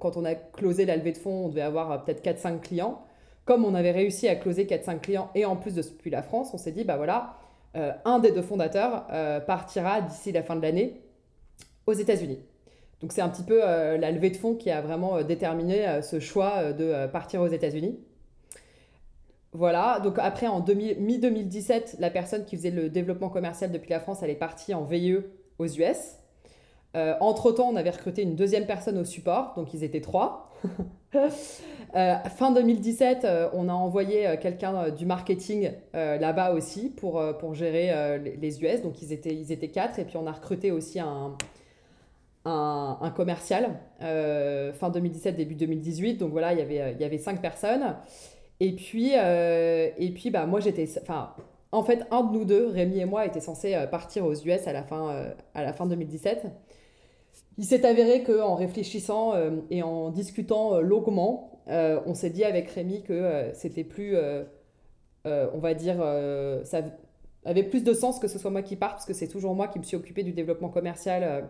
quand 0.01 0.17
on 0.17 0.25
a 0.25 0.35
closé 0.35 0.85
la 0.85 0.97
levée 0.97 1.13
de 1.13 1.19
fonds, 1.19 1.45
on 1.45 1.49
devait 1.49 1.61
avoir 1.61 2.05
peut-être 2.05 2.25
4-5 2.25 2.59
clients. 2.59 3.03
Comme 3.45 3.65
on 3.65 3.73
avait 3.75 3.93
réussi 3.93 4.27
à 4.27 4.35
closer 4.35 4.65
4-5 4.65 4.99
clients 4.99 5.31
et 5.37 5.45
en 5.45 5.55
plus 5.55 5.77
depuis 5.77 6.11
la 6.11 6.23
France, 6.23 6.51
on 6.55 6.59
s'est 6.59 6.73
dit, 6.73 6.83
bah 6.83 6.97
voilà, 6.97 7.37
un 8.05 8.19
des 8.19 8.33
deux 8.33 8.43
fondateurs 8.43 9.07
partira 9.47 10.01
d'ici 10.01 10.33
la 10.33 10.43
fin 10.43 10.57
de 10.57 10.63
l'année 10.63 11.05
aux 11.87 11.93
États-Unis. 11.93 12.39
Donc 13.05 13.13
c'est 13.13 13.21
un 13.21 13.29
petit 13.29 13.43
peu 13.43 13.61
euh, 13.63 13.99
la 13.99 14.11
levée 14.11 14.31
de 14.31 14.37
fonds 14.39 14.55
qui 14.55 14.71
a 14.71 14.81
vraiment 14.81 15.17
euh, 15.17 15.23
déterminé 15.23 15.87
euh, 15.87 16.01
ce 16.01 16.21
choix 16.21 16.73
de 16.73 17.07
partir 17.09 17.43
aux 17.43 17.49
États-Unis. 17.49 17.99
Voilà, 19.53 20.01
donc 20.03 20.19
après 20.19 20.47
en 20.47 20.61
mi-2017, 20.61 21.97
la 21.99 22.09
personne 22.09 22.47
qui 22.47 22.57
faisait 22.57 22.71
le 22.71 22.89
développement 22.89 23.29
commercial 23.29 23.71
depuis 23.71 23.91
la 23.91 24.01
France, 24.01 24.21
elle 24.23 24.31
est 24.31 24.37
partie 24.37 24.73
en 24.73 24.85
VIE 24.85 25.19
aux 25.59 25.67
US. 25.67 26.17
Entre-temps, 27.21 27.69
on 27.71 27.77
avait 27.77 27.91
recruté 27.91 28.23
une 28.23 28.37
deuxième 28.37 28.67
personne 28.67 28.97
au 28.99 29.05
support, 29.05 29.53
donc 29.55 29.75
ils 29.75 29.85
étaient 29.85 30.01
trois. 30.01 30.51
fin 31.93 32.53
2017, 32.53 33.27
on 33.53 33.69
a 33.69 33.73
envoyé 33.73 34.37
quelqu'un 34.41 34.89
du 34.91 35.05
marketing 35.05 35.73
là-bas 35.93 36.53
aussi 36.53 36.89
pour, 36.89 37.23
pour 37.39 37.55
gérer 37.55 38.19
les 38.41 38.63
US, 38.65 38.83
donc 38.83 39.03
ils 39.03 39.13
étaient, 39.13 39.35
ils 39.35 39.53
étaient 39.53 39.69
quatre, 39.69 39.99
et 40.01 40.05
puis 40.05 40.17
on 40.17 40.27
a 40.27 40.33
recruté 40.33 40.73
aussi 40.73 40.99
un, 40.99 41.37
un, 42.45 43.13
commercial 43.15 43.79
euh, 44.03 44.73
fin 44.73 44.91
2017, 44.91 45.37
début 45.37 45.55
2018. 45.55 46.17
Donc 46.17 46.33
voilà, 46.33 46.53
il 46.53 46.59
y 46.59 46.63
avait, 46.63 46.93
il 46.93 47.01
y 47.01 47.05
avait 47.05 47.19
cinq 47.19 47.41
personnes. 47.41 47.97
Et 48.61 48.73
puis, 48.75 49.13
euh, 49.17 49.91
et 49.99 50.11
puis 50.11 50.31
bah, 50.31 50.47
moi, 50.47 50.61
j'étais. 50.61 50.89
Enfin, 51.01 51.35
en 51.73 51.83
fait, 51.83 52.07
un 52.11 52.23
de 52.23 52.33
nous 52.33 52.45
deux, 52.45 52.69
Rémi 52.69 52.99
et 53.01 53.05
moi, 53.05 53.27
était 53.27 53.41
censé 53.41 53.75
euh, 53.75 53.87
partir 53.87 54.25
aux 54.25 54.35
US 54.35 54.67
à 54.67 54.73
la 54.73 54.83
fin, 54.83 55.33
à 55.55 55.63
la 55.63 55.73
fin 55.73 55.87
2017. 55.87 56.47
Il 57.57 57.65
s'est 57.65 57.87
avéré 57.87 58.23
qu'en 58.25 58.55
réfléchissant 58.55 59.35
et 59.71 59.83
en 59.83 60.11
discutant 60.11 60.81
longuement, 60.81 61.63
on 61.69 62.15
s'est 62.15 62.31
dit 62.31 62.43
avec 62.43 62.69
Rémi 62.71 63.03
que 63.05 63.51
c'était 63.55 63.85
plus, 63.85 64.17
on 65.25 65.59
va 65.59 65.75
dire, 65.75 65.99
ça 66.65 66.83
avait 67.45 67.63
plus 67.63 67.85
de 67.85 67.93
sens 67.93 68.19
que 68.19 68.29
ce 68.29 68.39
soit 68.39 68.51
moi 68.51 68.63
qui 68.63 68.77
parte, 68.77 68.95
parce 68.95 69.07
que 69.07 69.13
c'est 69.13 69.29
toujours 69.29 69.55
moi 69.55 69.69
qui 69.69 69.79
me 69.79 69.85
suis 69.85 69.97
occupée 69.97 70.23
du 70.23 70.33
développement 70.33 70.69
commercial 70.69 71.23
euh, 71.23 71.43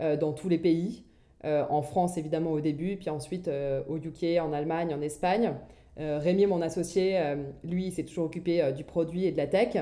dans 0.00 0.32
tous 0.32 0.48
les 0.48 0.58
pays. 0.58 1.04
Euh, 1.44 1.64
en 1.68 1.82
France, 1.82 2.16
évidemment, 2.16 2.52
au 2.52 2.60
début, 2.60 2.96
puis 2.96 3.10
ensuite 3.10 3.48
euh, 3.48 3.82
au 3.88 3.96
UK, 3.96 4.40
en 4.40 4.52
Allemagne, 4.52 4.94
en 4.94 5.00
Espagne. 5.00 5.52
Rémi, 5.96 6.46
mon 6.46 6.60
associé, 6.60 7.20
lui, 7.62 7.92
s'est 7.92 8.02
toujours 8.02 8.24
occupé 8.24 8.72
du 8.72 8.82
produit 8.82 9.26
et 9.26 9.30
de 9.30 9.36
la 9.36 9.46
tech. 9.46 9.74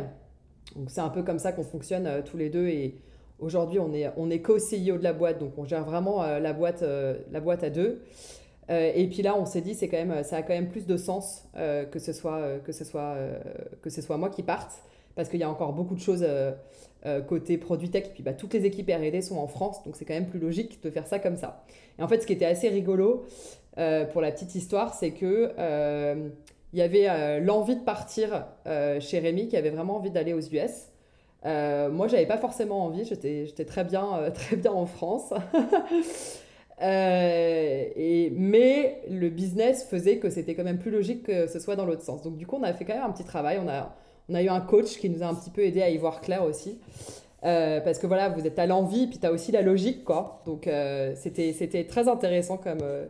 Donc 0.76 0.90
c'est 0.90 1.00
un 1.00 1.08
peu 1.08 1.22
comme 1.22 1.38
ça 1.38 1.52
qu'on 1.52 1.62
fonctionne 1.62 2.22
tous 2.26 2.36
les 2.36 2.50
deux 2.50 2.66
et 2.68 2.96
aujourd'hui 3.38 3.78
on 3.78 3.94
est, 3.94 4.10
on 4.18 4.28
est 4.28 4.42
co-CEO 4.42 4.98
de 4.98 5.02
la 5.02 5.14
boîte, 5.14 5.38
donc 5.38 5.56
on 5.56 5.64
gère 5.64 5.86
vraiment 5.86 6.22
la, 6.22 6.52
boîte, 6.52 6.84
la 7.30 7.40
boîte 7.40 7.64
à 7.64 7.70
deux. 7.70 8.02
et 8.68 9.08
puis 9.10 9.22
là 9.22 9.34
on 9.38 9.46
s'est 9.46 9.62
dit 9.62 9.74
c'est 9.74 9.88
quand 9.88 10.04
même, 10.04 10.22
ça 10.22 10.36
a 10.36 10.42
quand 10.42 10.52
même 10.52 10.68
plus 10.68 10.86
de 10.86 10.98
sens 10.98 11.48
que, 11.54 11.98
ce 11.98 12.12
soit, 12.12 12.58
que, 12.62 12.72
ce 12.72 12.84
soit, 12.84 13.16
que 13.80 13.88
ce 13.88 14.02
soit 14.02 14.18
moi 14.18 14.28
qui 14.28 14.42
parte 14.42 14.82
parce 15.14 15.28
qu'il 15.28 15.40
y 15.40 15.44
a 15.44 15.50
encore 15.50 15.72
beaucoup 15.72 15.94
de 15.94 16.00
choses 16.00 16.24
euh, 17.04 17.20
côté 17.20 17.58
produit 17.58 17.90
tech. 17.90 18.10
Puis 18.14 18.22
bah, 18.22 18.32
toutes 18.32 18.54
les 18.54 18.64
équipes 18.64 18.88
R&D 18.88 19.22
sont 19.22 19.36
en 19.36 19.48
France, 19.48 19.82
donc 19.82 19.96
c'est 19.96 20.04
quand 20.04 20.14
même 20.14 20.28
plus 20.28 20.38
logique 20.38 20.80
de 20.84 20.90
faire 20.90 21.08
ça 21.08 21.18
comme 21.18 21.34
ça. 21.34 21.64
Et 21.98 22.02
en 22.02 22.06
fait, 22.06 22.20
ce 22.20 22.28
qui 22.28 22.32
était 22.32 22.44
assez 22.44 22.68
rigolo 22.68 23.24
euh, 23.76 24.04
pour 24.04 24.20
la 24.20 24.30
petite 24.30 24.54
histoire, 24.54 24.94
c'est 24.94 25.10
que 25.10 25.50
euh, 25.58 26.28
il 26.72 26.78
y 26.78 26.82
avait 26.82 27.40
l'envie 27.40 27.74
de 27.74 27.82
partir 27.82 28.46
chez 29.00 29.18
Rémi, 29.18 29.48
qui 29.48 29.56
avait 29.56 29.70
vraiment 29.70 29.96
envie 29.96 30.10
d'aller 30.10 30.32
aux 30.32 30.40
US. 30.40 30.90
moi, 31.44 32.06
j'avais 32.06 32.24
pas 32.24 32.38
forcément 32.38 32.84
envie. 32.84 33.04
J'étais 33.04 33.64
très 33.64 33.82
bien, 33.84 34.30
très 34.34 34.56
bien 34.56 34.72
en 34.72 34.86
France. 34.86 35.34
et, 36.80 38.32
mais 38.34 39.02
le 39.10 39.28
business 39.28 39.84
faisait 39.84 40.18
que 40.18 40.30
c'était 40.30 40.54
quand 40.54 40.64
même 40.64 40.78
plus 40.78 40.92
logique 40.92 41.24
que 41.24 41.46
ce 41.48 41.58
soit 41.58 41.74
dans 41.74 41.84
l'autre 41.84 42.02
sens. 42.02 42.22
Donc 42.22 42.36
du 42.36 42.46
coup, 42.46 42.56
on 42.58 42.62
a 42.62 42.72
fait 42.72 42.84
quand 42.84 42.94
même 42.94 43.04
un 43.04 43.12
petit 43.12 43.24
travail. 43.24 43.58
On 43.62 43.68
a, 43.68 43.94
on 44.28 44.34
a 44.34 44.42
eu 44.42 44.48
un 44.48 44.60
coach 44.60 44.98
qui 44.98 45.10
nous 45.10 45.22
a 45.22 45.26
un 45.26 45.34
petit 45.34 45.50
peu 45.50 45.62
aidé 45.62 45.82
à 45.82 45.90
y 45.90 45.96
voir 45.98 46.20
clair 46.20 46.44
aussi. 46.44 46.78
Euh, 47.44 47.80
parce 47.80 47.98
que 47.98 48.06
voilà, 48.06 48.28
vous 48.28 48.46
êtes 48.46 48.58
à 48.58 48.66
l'envie, 48.66 49.08
puis 49.08 49.18
tu 49.18 49.26
as 49.26 49.32
aussi 49.32 49.50
la 49.50 49.62
logique, 49.62 50.04
quoi. 50.04 50.42
Donc 50.46 50.66
euh, 50.66 51.12
c'était, 51.16 51.84
très 51.84 52.08
intéressant 52.08 52.56
comme, 52.56 52.82
euh, 52.82 53.06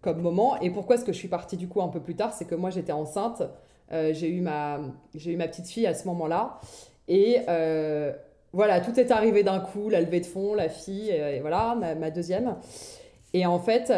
comme 0.00 0.20
moment. 0.20 0.60
Et 0.60 0.70
pourquoi 0.70 0.96
est-ce 0.96 1.04
que 1.04 1.12
je 1.12 1.18
suis 1.18 1.28
partie 1.28 1.56
du 1.56 1.68
coup 1.68 1.82
un 1.82 1.88
peu 1.88 2.00
plus 2.00 2.14
tard? 2.14 2.32
C'est 2.32 2.44
que 2.44 2.54
moi 2.54 2.70
j'étais 2.70 2.92
enceinte, 2.92 3.42
j'ai, 3.90 4.28
eu 4.28 4.40
ma, 4.40 4.80
eu 5.14 5.36
ma 5.36 5.48
petite 5.48 5.66
fille 5.66 5.86
à 5.86 5.94
ce 5.94 6.06
moment-là. 6.08 6.60
Et 7.08 7.38
voilà, 8.54 8.80
tout 8.80 8.98
est 9.00 9.10
arrivé 9.10 9.42
d'un 9.42 9.60
coup, 9.60 9.88
la 9.88 10.00
levée 10.00 10.20
de 10.20 10.26
fonds, 10.26 10.54
la 10.54 10.68
fille, 10.68 11.10
et, 11.10 11.40
voilà, 11.40 11.74
ma, 11.74 11.94
ma, 11.94 12.10
deuxième. 12.10 12.56
Et 13.34 13.44
en 13.46 13.58
fait, 13.58 13.92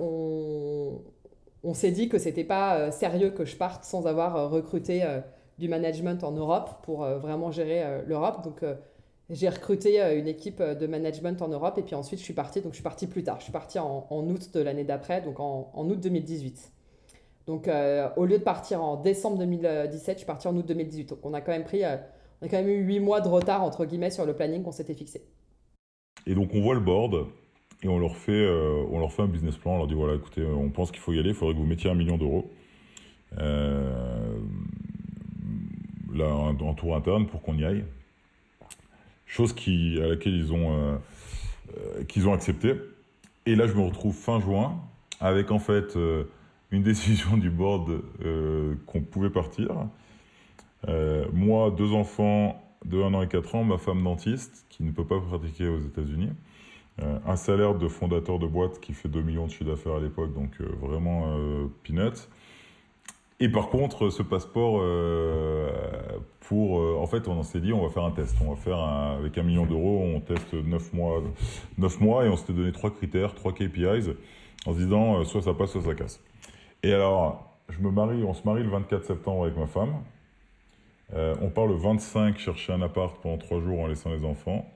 on, 0.00 1.00
on 1.62 1.74
s'est 1.74 1.90
dit 1.90 2.08
que 2.08 2.18
c'était 2.18 2.44
pas 2.44 2.90
sérieux 2.90 3.30
que 3.30 3.44
je 3.44 3.56
parte 3.56 3.84
sans 3.84 4.06
avoir 4.06 4.50
recruté 4.50 5.04
du 5.58 5.68
management 5.68 6.22
en 6.24 6.32
Europe 6.32 6.70
pour 6.82 7.04
euh, 7.04 7.18
vraiment 7.18 7.50
gérer 7.50 7.82
euh, 7.82 8.02
l'Europe. 8.06 8.44
Donc, 8.44 8.62
euh, 8.62 8.74
j'ai 9.30 9.48
recruté 9.48 10.00
une 10.16 10.26
équipe 10.26 10.62
de 10.62 10.86
management 10.86 11.42
en 11.42 11.48
Europe 11.48 11.76
et 11.76 11.82
puis 11.82 11.94
ensuite 11.94 12.18
je 12.18 12.24
suis 12.24 12.32
partie, 12.32 12.62
donc 12.62 12.72
je 12.72 12.76
suis 12.76 12.82
partie 12.82 13.06
plus 13.06 13.22
tard. 13.22 13.36
Je 13.40 13.42
suis 13.42 13.52
partie 13.52 13.78
en, 13.78 14.06
août 14.10 14.54
de 14.54 14.60
l'année 14.60 14.84
d'après, 14.84 15.20
donc 15.20 15.38
en, 15.38 15.70
août 15.74 16.00
2018. 16.00 16.72
Donc 17.46 17.68
au 18.16 18.24
lieu 18.24 18.38
de 18.38 18.42
partir 18.42 18.82
en 18.82 18.96
décembre 18.96 19.36
2017, 19.36 20.14
je 20.14 20.18
suis 20.20 20.26
partie 20.26 20.48
en 20.48 20.56
août 20.56 20.64
2018. 20.64 21.10
Donc 21.10 21.18
on 21.24 21.34
a 21.34 21.42
quand 21.42 21.52
même 21.52 21.64
pris, 21.64 21.82
on 21.84 22.46
a 22.46 22.48
quand 22.48 22.56
même 22.56 22.70
eu 22.70 22.82
8 22.86 23.00
mois 23.00 23.20
de 23.20 23.28
retard 23.28 23.62
entre 23.62 23.84
guillemets 23.84 24.10
sur 24.10 24.24
le 24.24 24.32
planning 24.32 24.62
qu'on 24.62 24.72
s'était 24.72 24.94
fixé. 24.94 25.26
Et 26.26 26.34
donc 26.34 26.48
on 26.54 26.62
voit 26.62 26.74
le 26.74 26.80
board 26.80 27.26
et 27.82 27.88
on 27.88 27.98
leur 27.98 28.16
fait, 28.16 28.48
on 28.90 28.98
leur 28.98 29.12
fait 29.12 29.20
un 29.20 29.28
business 29.28 29.58
plan. 29.58 29.74
On 29.74 29.76
leur 29.76 29.88
dit 29.88 29.94
voilà, 29.94 30.14
écoutez, 30.14 30.42
on 30.42 30.70
pense 30.70 30.90
qu'il 30.90 31.00
faut 31.00 31.12
y 31.12 31.18
aller, 31.18 31.28
il 31.28 31.34
faudrait 31.34 31.52
que 31.52 31.60
vous 31.60 31.66
mettiez 31.66 31.90
un 31.90 31.94
million 31.94 32.16
d'euros 32.16 32.50
un, 36.22 36.74
tour 36.74 36.96
interne 36.96 37.26
pour 37.26 37.42
qu'on 37.42 37.56
y 37.56 37.64
aille. 37.64 37.84
Chose 39.26 39.52
qui, 39.52 40.00
à 40.02 40.06
laquelle 40.06 40.34
ils 40.34 40.52
ont, 40.52 40.72
euh, 40.72 40.96
euh, 41.76 42.04
qu'ils 42.04 42.28
ont 42.28 42.32
accepté. 42.32 42.74
Et 43.46 43.54
là, 43.54 43.66
je 43.66 43.74
me 43.74 43.82
retrouve 43.82 44.14
fin 44.14 44.40
juin 44.40 44.80
avec 45.20 45.50
en 45.50 45.58
fait 45.58 45.96
euh, 45.96 46.24
une 46.70 46.82
décision 46.84 47.36
du 47.36 47.50
board 47.50 48.00
qu'on 48.86 49.00
pouvait 49.00 49.30
partir. 49.30 49.70
moi, 51.32 51.70
deux 51.70 51.92
enfants 51.92 52.62
de 52.84 53.02
1 53.02 53.14
an 53.14 53.22
et 53.22 53.28
4 53.28 53.54
ans, 53.56 53.64
ma 53.64 53.78
femme 53.78 54.02
dentiste 54.02 54.66
qui 54.68 54.82
ne 54.82 54.92
peut 54.92 55.04
pas 55.04 55.20
pratiquer 55.20 55.68
aux 55.68 55.80
États-Unis. 55.80 56.30
un 57.26 57.36
salaire 57.36 57.74
de 57.74 57.88
fondateur 57.88 58.38
de 58.38 58.46
boîte 58.46 58.80
qui 58.80 58.92
fait 58.92 59.08
2 59.08 59.20
millions 59.22 59.46
de 59.46 59.50
chiffre 59.50 59.64
d'affaires 59.64 59.96
à 59.96 60.00
l'époque, 60.00 60.32
donc 60.34 60.60
vraiment 60.60 61.36
peanuts. 61.82 62.28
Et 63.40 63.48
par 63.48 63.68
contre, 63.68 64.10
ce 64.10 64.22
passeport, 64.22 64.82
pour, 66.40 67.00
en 67.00 67.06
fait, 67.06 67.28
on 67.28 67.42
s'est 67.44 67.60
dit, 67.60 67.72
on 67.72 67.86
va 67.86 67.88
faire 67.88 68.02
un 68.02 68.10
test. 68.10 68.34
On 68.44 68.50
va 68.50 68.56
faire 68.56 68.80
avec 68.80 69.38
un 69.38 69.44
million 69.44 69.64
d'euros, 69.64 70.02
on 70.02 70.20
teste 70.20 70.54
9 70.54 70.92
mois, 70.92 71.22
9 71.78 72.00
mois 72.00 72.24
et 72.26 72.28
on 72.28 72.36
s'était 72.36 72.52
donné 72.52 72.72
trois 72.72 72.90
critères, 72.90 73.34
trois 73.36 73.52
KPIs, 73.52 74.10
en 74.66 74.72
se 74.72 74.78
disant, 74.78 75.24
soit 75.24 75.42
ça 75.42 75.54
passe, 75.54 75.70
soit 75.70 75.82
ça 75.82 75.94
casse. 75.94 76.20
Et 76.82 76.92
alors, 76.92 77.48
je 77.68 77.80
me 77.80 77.90
marie, 77.90 78.22
on 78.24 78.34
se 78.34 78.42
marie 78.44 78.62
le 78.62 78.70
24 78.70 79.04
septembre 79.04 79.44
avec 79.44 79.56
ma 79.56 79.66
femme. 79.66 80.02
Euh, 81.14 81.34
on 81.40 81.48
part 81.48 81.66
le 81.66 81.74
25 81.74 82.38
chercher 82.38 82.72
un 82.72 82.82
appart 82.82 83.16
pendant 83.22 83.38
trois 83.38 83.60
jours 83.60 83.80
en 83.80 83.86
laissant 83.86 84.10
les 84.10 84.24
enfants. 84.24 84.70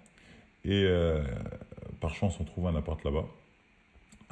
Et 0.64 0.84
euh, 0.84 1.22
par 2.00 2.14
chance, 2.14 2.38
on 2.40 2.44
trouve 2.44 2.66
un 2.66 2.76
appart 2.76 3.02
là-bas. 3.04 3.26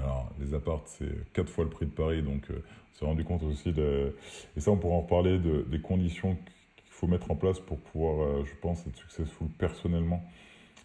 Alors, 0.02 0.30
les 0.40 0.54
apparts, 0.54 0.83
c'est 0.87 1.33
quatre 1.33 1.49
fois 1.49 1.64
le 1.64 1.71
prix 1.71 1.87
de 1.87 1.90
Paris, 1.90 2.23
donc 2.23 2.42
euh, 2.50 2.54
on 2.95 2.99
s'est 2.99 3.04
rendu 3.04 3.25
compte 3.25 3.42
aussi. 3.42 3.71
Et 3.71 4.61
ça, 4.61 4.71
on 4.71 4.76
pourra 4.76 4.95
en 4.95 5.00
reparler 5.00 5.38
de, 5.38 5.64
des 5.69 5.80
conditions 5.80 6.35
qu'il 6.35 6.90
faut 6.90 7.07
mettre 7.07 7.30
en 7.30 7.37
place 7.37 7.61
pour 7.61 7.78
pouvoir, 7.78 8.45
je 8.45 8.52
pense, 8.61 8.87
être 8.87 8.97
successful 8.97 9.49
personnellement, 9.59 10.23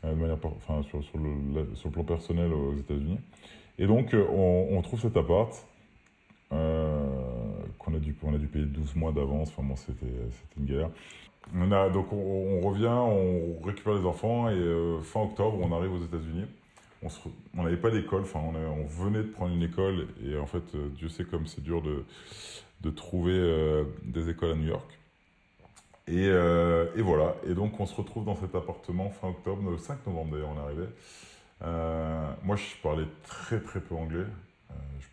de 0.03 0.13
manière, 0.13 0.37
enfin, 0.43 0.81
sur, 0.83 0.99
le, 1.17 1.89
plan 1.91 2.03
personnel 2.03 2.53
aux 2.53 2.75
États-Unis. 2.75 3.19
Et 3.79 3.87
donc, 3.87 4.13
on, 4.13 4.81
trouve 4.81 5.01
cet 5.01 5.17
appart. 5.17 5.65
Euh, 6.51 7.25
qu'on 7.79 7.93
a 7.95 7.99
dû, 7.99 8.15
a 8.27 8.37
dû 8.37 8.47
payer 8.47 8.65
12 8.65 8.95
mois 8.95 9.11
d'avance. 9.11 9.49
Enfin 9.49 9.63
bon, 9.63 9.75
c'était 9.75 10.05
une 10.57 10.65
galère. 10.65 10.89
Donc 11.91 12.11
on, 12.11 12.61
revient, 12.61 12.87
on 12.87 13.63
récupère 13.63 13.93
les 13.93 14.05
enfants 14.05 14.49
et 14.49 14.53
euh, 14.53 14.99
fin 15.01 15.21
octobre, 15.21 15.59
on 15.61 15.71
arrive 15.71 15.93
aux 15.93 16.03
États-Unis. 16.03 16.45
On 17.55 17.63
n'avait 17.63 17.77
pas 17.77 17.91
d'école, 17.91 18.21
enfin 18.21 18.39
on, 18.39 18.85
venait 18.85 19.23
de 19.23 19.29
prendre 19.29 19.53
une 19.53 19.63
école 19.63 20.07
et 20.25 20.37
en 20.37 20.45
fait, 20.45 20.63
euh, 20.75 20.89
Dieu 20.89 21.09
sait 21.09 21.25
comme 21.25 21.47
c'est 21.47 21.61
dur 21.61 21.81
de, 21.81 22.03
trouver 22.91 23.83
des 24.03 24.29
écoles 24.29 24.51
à 24.51 24.55
New 24.55 24.67
York. 24.67 24.99
Et, 26.07 26.25
et, 26.25 27.01
voilà, 27.01 27.35
et 27.47 27.55
donc 27.55 27.79
on 27.79 27.87
se 27.87 27.95
retrouve 27.95 28.25
dans 28.25 28.35
cet 28.35 28.53
appartement 28.53 29.09
fin 29.09 29.29
octobre, 29.29 29.71
le 29.71 29.79
5 29.79 30.05
novembre 30.05 30.33
d'ailleurs 30.33 30.49
on 30.55 30.59
est 30.59 30.63
arrivé. 30.63 30.85
moi 32.43 32.55
je 32.55 32.63
parlais 32.83 33.07
très 33.23 33.59
très 33.59 33.79
peu 33.79 33.95
anglais, 33.95 34.27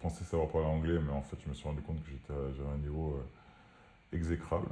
je 0.02 0.08
pensais 0.08 0.24
savoir 0.24 0.48
parler 0.48 0.66
anglais, 0.66 0.98
mais 1.00 1.12
en 1.12 1.22
fait, 1.22 1.36
je 1.44 1.48
me 1.48 1.54
suis 1.54 1.64
rendu 1.64 1.80
compte 1.82 2.02
que 2.02 2.10
j'avais 2.26 2.70
un 2.70 2.78
niveau 2.78 3.16
euh, 3.16 4.16
exécrable. 4.16 4.66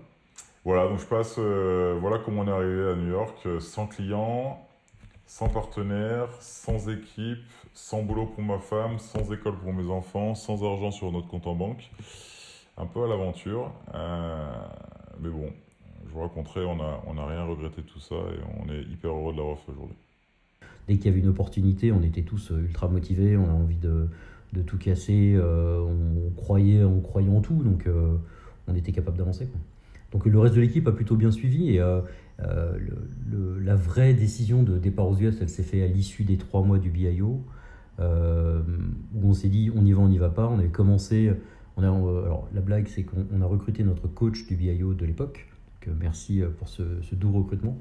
Voilà, 0.64 0.88
donc 0.88 0.98
je 0.98 1.06
passe, 1.06 1.36
euh, 1.38 1.96
voilà 2.00 2.18
comment 2.18 2.42
on 2.42 2.48
est 2.48 2.50
arrivé 2.50 2.90
à 2.90 2.96
New 2.96 3.10
York, 3.10 3.38
euh, 3.46 3.60
sans 3.60 3.86
clients, 3.86 4.60
sans 5.30 5.48
partenaire, 5.48 6.26
sans 6.40 6.88
équipe, 6.88 7.38
sans 7.72 8.02
boulot 8.02 8.26
pour 8.26 8.42
ma 8.42 8.58
femme, 8.58 8.98
sans 8.98 9.32
école 9.32 9.56
pour 9.58 9.72
mes 9.72 9.88
enfants, 9.88 10.34
sans 10.34 10.64
argent 10.64 10.90
sur 10.90 11.12
notre 11.12 11.28
compte 11.28 11.46
en 11.46 11.54
banque. 11.54 11.88
Un 12.76 12.86
peu 12.86 13.04
à 13.04 13.06
l'aventure. 13.06 13.72
mais 15.22 15.30
bon, 15.30 15.46
je 16.04 16.12
vous 16.12 16.20
raconterai, 16.20 16.64
on 16.64 16.74
n'a 16.74 17.00
on 17.06 17.16
a 17.16 17.26
rien 17.26 17.44
regretté 17.44 17.80
de 17.82 17.86
tout 17.86 18.00
ça 18.00 18.16
et 18.16 18.40
on 18.60 18.72
est 18.72 18.82
hyper 18.82 19.12
heureux 19.12 19.32
de 19.32 19.38
l'avoir 19.38 19.56
fait 19.60 19.70
aujourd'hui. 19.70 19.96
Dès 20.88 20.96
qu'il 20.96 21.06
y 21.06 21.08
avait 21.10 21.20
une 21.20 21.28
opportunité, 21.28 21.92
on 21.92 22.02
était 22.02 22.22
tous 22.22 22.50
ultra 22.50 22.88
motivés, 22.88 23.36
on 23.36 23.48
a 23.48 23.52
envie 23.52 23.78
de, 23.78 24.08
de 24.52 24.62
tout 24.62 24.78
casser. 24.78 25.34
Euh, 25.36 25.78
on, 25.78 26.30
croyait, 26.34 26.82
on 26.82 27.00
croyait 27.00 27.30
en 27.30 27.40
tout, 27.40 27.62
donc 27.62 27.86
euh, 27.86 28.16
on 28.66 28.74
était 28.74 28.90
capable 28.90 29.18
d'avancer. 29.18 29.48
Donc 30.10 30.26
le 30.26 30.38
reste 30.40 30.56
de 30.56 30.60
l'équipe 30.60 30.88
a 30.88 30.92
plutôt 30.92 31.14
bien 31.14 31.30
suivi 31.30 31.76
et 31.76 31.80
euh, 32.42 32.78
la 33.62 33.76
vraie 33.76 34.14
décision 34.14 34.62
de 34.62 34.78
départ 34.78 35.08
aux 35.08 35.16
US, 35.16 35.36
elle 35.40 35.48
s'est 35.48 35.62
faite 35.62 35.82
à 35.82 35.86
l'issue 35.86 36.24
des 36.24 36.36
trois 36.36 36.62
mois 36.62 36.78
du 36.78 36.90
BIO, 36.90 37.44
où 37.98 38.02
on 39.22 39.34
s'est 39.34 39.48
dit 39.48 39.70
on 39.74 39.84
y 39.84 39.92
va, 39.92 40.00
on 40.00 40.08
n'y 40.08 40.18
va 40.18 40.30
pas. 40.30 40.48
On 40.48 40.58
avait 40.58 40.68
commencé, 40.68 41.32
on 41.76 41.82
a, 41.82 41.88
alors 41.88 42.48
la 42.54 42.62
blague 42.62 42.88
c'est 42.88 43.02
qu'on 43.02 43.42
a 43.42 43.46
recruté 43.46 43.84
notre 43.84 44.08
coach 44.08 44.46
du 44.46 44.56
BIO 44.56 44.94
de 44.94 45.04
l'époque, 45.04 45.46
donc 45.86 45.94
merci 46.00 46.42
pour 46.58 46.68
ce, 46.68 46.82
doux 47.12 47.30
recrutement. 47.32 47.78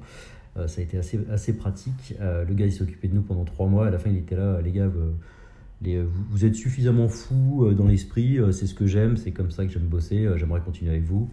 ça 0.66 0.80
a 0.80 0.84
été 0.84 0.98
assez, 0.98 1.56
pratique. 1.56 2.14
le 2.20 2.52
gars 2.54 2.66
il 2.66 2.72
s'est 2.72 2.82
occupé 2.82 3.08
de 3.08 3.14
nous 3.14 3.22
pendant 3.22 3.44
trois 3.44 3.66
mois. 3.66 3.86
À 3.86 3.90
la 3.90 3.98
fin 3.98 4.10
il 4.10 4.18
était 4.18 4.36
là, 4.36 4.60
les 4.60 4.72
gars, 4.72 4.90
euh, 5.86 6.06
vous, 6.30 6.44
êtes 6.44 6.54
suffisamment 6.54 7.08
fou 7.08 7.64
euh, 7.64 7.74
dans 7.74 7.86
l'esprit, 7.86 8.38
euh, 8.38 8.52
c'est 8.52 8.66
ce 8.66 8.74
que 8.74 8.86
j'aime, 8.86 9.16
c'est 9.16 9.30
comme 9.30 9.50
ça 9.50 9.64
que 9.64 9.72
j'aime 9.72 9.86
bosser, 9.86 10.28
j'aimerais 10.36 10.60
continuer 10.60 10.90
avec 10.90 11.04
vous. 11.04 11.30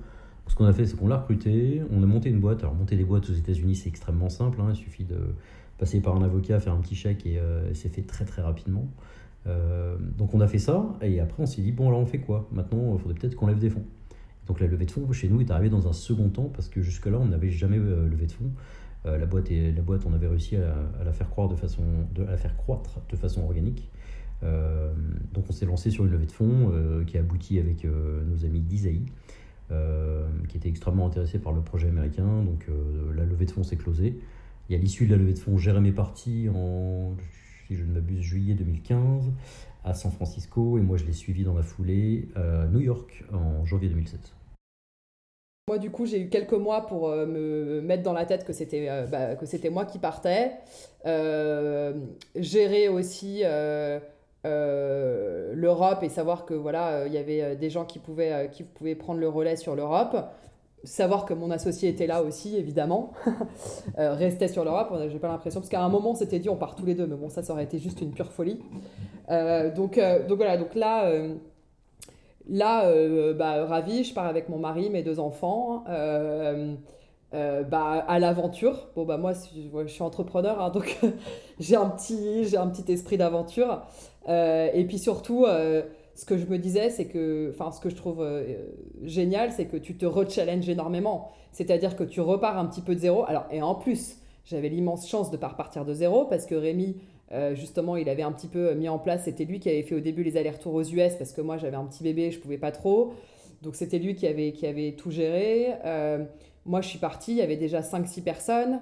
Ce 0.47 0.55
qu'on 0.55 0.65
a 0.65 0.73
fait, 0.73 0.85
c'est 0.85 0.95
qu'on 0.95 1.07
l'a 1.07 1.17
recruté, 1.17 1.81
on 1.91 2.01
a 2.03 2.05
monté 2.05 2.29
une 2.29 2.39
boîte. 2.39 2.59
Alors, 2.61 2.75
monter 2.75 2.95
des 2.95 3.03
boîtes 3.03 3.29
aux 3.29 3.33
États-Unis, 3.33 3.75
c'est 3.75 3.89
extrêmement 3.89 4.29
simple. 4.29 4.59
Hein. 4.61 4.69
il 4.71 4.75
suffit 4.75 5.03
de 5.03 5.17
passer 5.77 6.01
par 6.01 6.15
un 6.15 6.23
avocat, 6.23 6.59
faire 6.59 6.73
un 6.73 6.81
petit 6.81 6.95
chèque 6.95 7.25
et 7.25 7.39
c'est 7.73 7.89
fait 7.89 8.01
très 8.01 8.25
très 8.25 8.41
rapidement. 8.41 8.87
donc, 10.17 10.33
on 10.33 10.41
a 10.41 10.47
fait 10.47 10.57
ça 10.57 10.97
et 11.01 11.19
après, 11.19 11.43
on 11.43 11.45
s'est 11.45 11.61
dit 11.61 11.71
bon, 11.71 11.87
alors 11.87 11.99
on 11.99 12.05
fait 12.05 12.19
quoi? 12.19 12.47
Maintenant, 12.51 12.93
il 12.95 12.99
faudrait 12.99 13.19
peut-être 13.19 13.35
qu'on 13.35 13.47
lève 13.47 13.59
des 13.59 13.69
fonds. 13.69 13.85
Donc, 14.47 14.59
la 14.59 14.67
levée 14.67 14.85
de 14.85 14.91
fonds 14.91 15.11
chez 15.11 15.27
nous 15.29 15.41
est 15.41 15.51
arrivée 15.51 15.69
dans 15.69 15.87
un 15.87 15.93
second 15.93 16.29
temps 16.29 16.49
parce 16.53 16.69
que 16.69 16.81
jusque-là, 16.81 17.19
on 17.19 17.25
n'avait 17.25 17.51
jamais 17.51 17.77
levé 17.77 18.25
de 18.25 18.31
fonds. 18.31 18.51
la, 19.05 19.25
boîte 19.25 19.51
et, 19.51 19.71
la 19.71 19.81
boîte, 19.81 20.05
on 20.07 20.13
avait 20.13 20.27
réussi 20.27 20.55
à, 20.55 21.03
la 21.03 21.11
faire 21.11 21.29
croire 21.29 21.49
de 21.49 21.55
façon, 21.55 21.83
à 22.17 22.31
la 22.31 22.37
faire 22.37 22.57
croître 22.57 23.01
de 23.09 23.15
façon 23.15 23.43
organique. 23.43 23.91
Euh, 24.43 24.93
donc 25.33 25.45
on 25.49 25.51
s'est 25.51 25.65
lancé 25.65 25.89
sur 25.89 26.05
une 26.05 26.11
levée 26.11 26.27
de 26.27 26.31
fonds 26.31 26.71
euh, 26.71 27.03
qui 27.03 27.17
a 27.17 27.21
abouti 27.21 27.59
avec 27.59 27.85
euh, 27.85 28.23
nos 28.25 28.45
amis 28.45 28.61
d'Isaïe, 28.61 29.05
qui 30.47 30.57
étaient 30.57 30.69
extrêmement 30.69 31.07
intéressés 31.07 31.39
par 31.39 31.53
le 31.53 31.61
projet 31.61 31.87
américain. 31.87 32.43
Donc 32.43 32.67
la 33.15 33.25
levée 33.25 33.45
de 33.45 33.51
fonds 33.51 33.63
s'est 33.63 33.75
closée. 33.75 34.19
Et 34.69 34.75
à 34.75 34.77
l'issue 34.77 35.05
de 35.05 35.11
la 35.11 35.17
levée 35.17 35.33
de 35.33 35.39
fonds, 35.39 35.57
Jérémy 35.57 35.91
parti 35.91 36.47
en, 36.53 37.15
si 37.67 37.75
je 37.75 37.83
ne 37.83 37.93
m'abuse, 37.93 38.21
juillet 38.21 38.53
2015 38.53 39.31
à 39.83 39.93
San 39.93 40.11
Francisco 40.11 40.77
et 40.77 40.81
moi 40.81 40.97
je 40.97 41.05
l'ai 41.05 41.13
suivi 41.13 41.43
dans 41.43 41.53
la 41.53 41.63
foulée 41.63 42.27
à 42.35 42.65
New 42.67 42.81
York 42.81 43.23
en 43.31 43.65
janvier 43.65 43.89
2007. 43.89 44.19
Moi, 45.69 45.79
du 45.79 45.91
coup, 45.91 46.05
j'ai 46.05 46.21
eu 46.21 46.29
quelques 46.29 46.53
mois 46.53 46.85
pour 46.85 47.09
me 47.09 47.81
mettre 47.81 48.03
dans 48.03 48.13
la 48.13 48.25
tête 48.25 48.45
que 48.45 48.53
c'était 48.53 49.05
bah, 49.11 49.35
que 49.35 49.45
c'était 49.45 49.69
moi 49.69 49.85
qui 49.85 49.99
partais. 49.99 50.51
gérer 52.35 52.87
aussi 52.87 53.43
euh, 54.45 55.51
l'Europe 55.55 56.03
et 56.03 56.09
savoir 56.09 56.45
que 56.45 56.53
voilà, 56.53 56.89
euh, 56.89 57.07
il 57.07 57.13
y 57.13 57.17
avait 57.17 57.41
euh, 57.41 57.55
des 57.55 57.71
gens 57.71 57.85
qui 57.85 57.97
pouvaient, 57.97 58.49
qui 58.51 58.63
pouvaient 58.63 58.95
prendre 58.95 59.19
le 59.19 59.27
relais 59.27 59.55
sur 59.55 59.75
l'Europe. 59.75 60.15
Savoir 60.83 61.25
que 61.25 61.33
mon 61.33 61.49
associé 61.49 61.89
était 61.89 62.05
là 62.05 62.21
aussi, 62.21 62.55
évidemment, 62.55 63.11
restait 63.97 64.47
sur 64.47 64.63
l'Europe. 64.63 64.93
J'ai 65.09 65.17
pas 65.17 65.27
l'impression, 65.27 65.59
parce 65.59 65.69
qu'à 65.69 65.81
un 65.81 65.89
moment, 65.89 66.11
on 66.11 66.15
s'était 66.15 66.39
dit 66.39 66.49
on 66.49 66.55
part 66.55 66.75
tous 66.75 66.85
les 66.85 66.93
deux, 66.93 67.07
mais 67.07 67.15
bon, 67.15 67.29
ça, 67.29 67.41
ça 67.41 67.51
aurait 67.53 67.63
été 67.63 67.79
juste 67.79 67.99
une 67.99 68.11
pure 68.11 68.31
folie. 68.31 68.59
donc, 69.75 69.99
donc 70.27 70.37
voilà, 70.37 70.55
donc 70.55 70.75
là, 70.75 71.11
là 72.47 73.33
bah, 73.33 73.65
ravi, 73.65 74.03
je 74.03 74.13
pars 74.13 74.27
avec 74.27 74.49
mon 74.49 74.59
mari, 74.59 74.91
mes 74.91 75.01
deux 75.01 75.19
enfants. 75.19 75.83
bah, 77.33 78.05
à 78.07 78.19
l'aventure. 78.19 78.87
Bon, 78.95 79.03
bah, 79.03 79.17
moi, 79.17 79.33
je 79.33 79.87
suis 79.87 80.03
entrepreneur, 80.03 80.61
hein, 80.61 80.69
donc 80.69 80.99
j'ai 81.59 81.75
un, 81.75 81.89
petit, 81.89 82.55
un 82.55 82.67
petit 82.67 82.89
esprit 82.93 83.17
d'aventure. 83.17 83.81
Euh, 84.27 84.69
et 84.73 84.85
puis 84.85 84.99
surtout, 84.99 85.45
euh, 85.45 85.83
ce 86.15 86.25
que 86.25 86.37
je 86.37 86.45
me 86.45 86.57
disais, 86.57 86.89
c'est 86.89 87.05
que, 87.05 87.51
enfin, 87.53 87.71
ce 87.71 87.79
que 87.79 87.89
je 87.89 87.95
trouve 87.95 88.21
euh, 88.21 88.67
génial, 89.03 89.51
c'est 89.51 89.65
que 89.65 89.77
tu 89.77 89.95
te 89.95 90.05
re-challenges 90.05 90.67
énormément. 90.69 91.31
C'est-à-dire 91.51 91.95
que 91.95 92.03
tu 92.03 92.21
repars 92.21 92.57
un 92.57 92.65
petit 92.65 92.81
peu 92.81 92.95
de 92.95 92.99
zéro. 92.99 93.23
Alors, 93.27 93.45
et 93.51 93.61
en 93.61 93.75
plus, 93.75 94.17
j'avais 94.45 94.69
l'immense 94.69 95.07
chance 95.07 95.31
de 95.31 95.35
ne 95.35 95.41
pas 95.41 95.49
repartir 95.49 95.85
de 95.85 95.93
zéro 95.93 96.25
parce 96.25 96.45
que 96.45 96.55
Rémi, 96.55 96.97
justement, 97.53 97.97
il 97.97 98.07
avait 98.09 98.23
un 98.23 98.31
petit 98.31 98.47
peu 98.47 98.73
mis 98.73 98.87
en 98.87 98.99
place, 98.99 99.23
c'était 99.25 99.43
lui 99.43 99.59
qui 99.59 99.69
avait 99.69 99.81
fait 99.81 99.95
au 99.95 99.99
début 99.99 100.23
les 100.23 100.37
allers-retours 100.37 100.73
aux 100.73 100.83
US 100.83 101.15
parce 101.15 101.33
que 101.33 101.41
moi, 101.41 101.57
j'avais 101.57 101.75
un 101.75 101.85
petit 101.85 102.03
bébé, 102.03 102.31
je 102.31 102.39
pouvais 102.39 102.57
pas 102.57 102.71
trop. 102.71 103.13
Donc, 103.63 103.75
c'était 103.75 103.99
lui 103.99 104.15
qui 104.15 104.27
avait, 104.27 104.51
qui 104.51 104.67
avait 104.67 104.93
tout 104.93 105.11
géré. 105.11 105.73
moi, 106.65 106.81
je 106.81 106.87
suis 106.89 106.99
partie, 106.99 107.31
il 107.31 107.37
y 107.37 107.41
avait 107.41 107.57
déjà 107.57 107.81
5-6 107.81 108.21
personnes. 108.21 108.79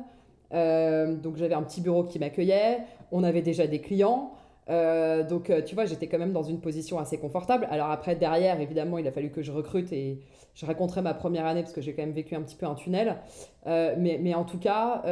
donc, 0.51 1.37
j'avais 1.37 1.55
un 1.55 1.63
petit 1.63 1.81
bureau 1.81 2.03
qui 2.03 2.19
m'accueillait. 2.19 2.79
On 3.11 3.23
avait 3.23 3.41
déjà 3.41 3.67
des 3.67 3.79
clients. 3.79 4.33
Euh, 4.69 5.23
donc, 5.23 5.49
euh, 5.49 5.61
tu 5.61 5.75
vois, 5.75 5.85
j'étais 5.85 6.07
quand 6.07 6.17
même 6.17 6.33
dans 6.33 6.43
une 6.43 6.59
position 6.59 6.97
assez 6.99 7.17
confortable. 7.17 7.67
Alors 7.69 7.89
après, 7.89 8.15
derrière, 8.15 8.59
évidemment, 8.59 8.97
il 8.97 9.07
a 9.07 9.11
fallu 9.11 9.29
que 9.29 9.41
je 9.41 9.51
recrute 9.51 9.91
et 9.93 10.19
je 10.55 10.65
raconterai 10.65 11.01
ma 11.01 11.13
première 11.13 11.45
année 11.45 11.61
parce 11.61 11.73
que 11.73 11.81
j'ai 11.81 11.93
quand 11.93 12.01
même 12.01 12.13
vécu 12.13 12.35
un 12.35 12.41
petit 12.41 12.55
peu 12.55 12.65
un 12.65 12.75
tunnel. 12.75 13.17
Euh, 13.67 13.95
mais, 13.97 14.33
en 14.33 14.43
tout 14.43 14.59
cas, 14.59 15.03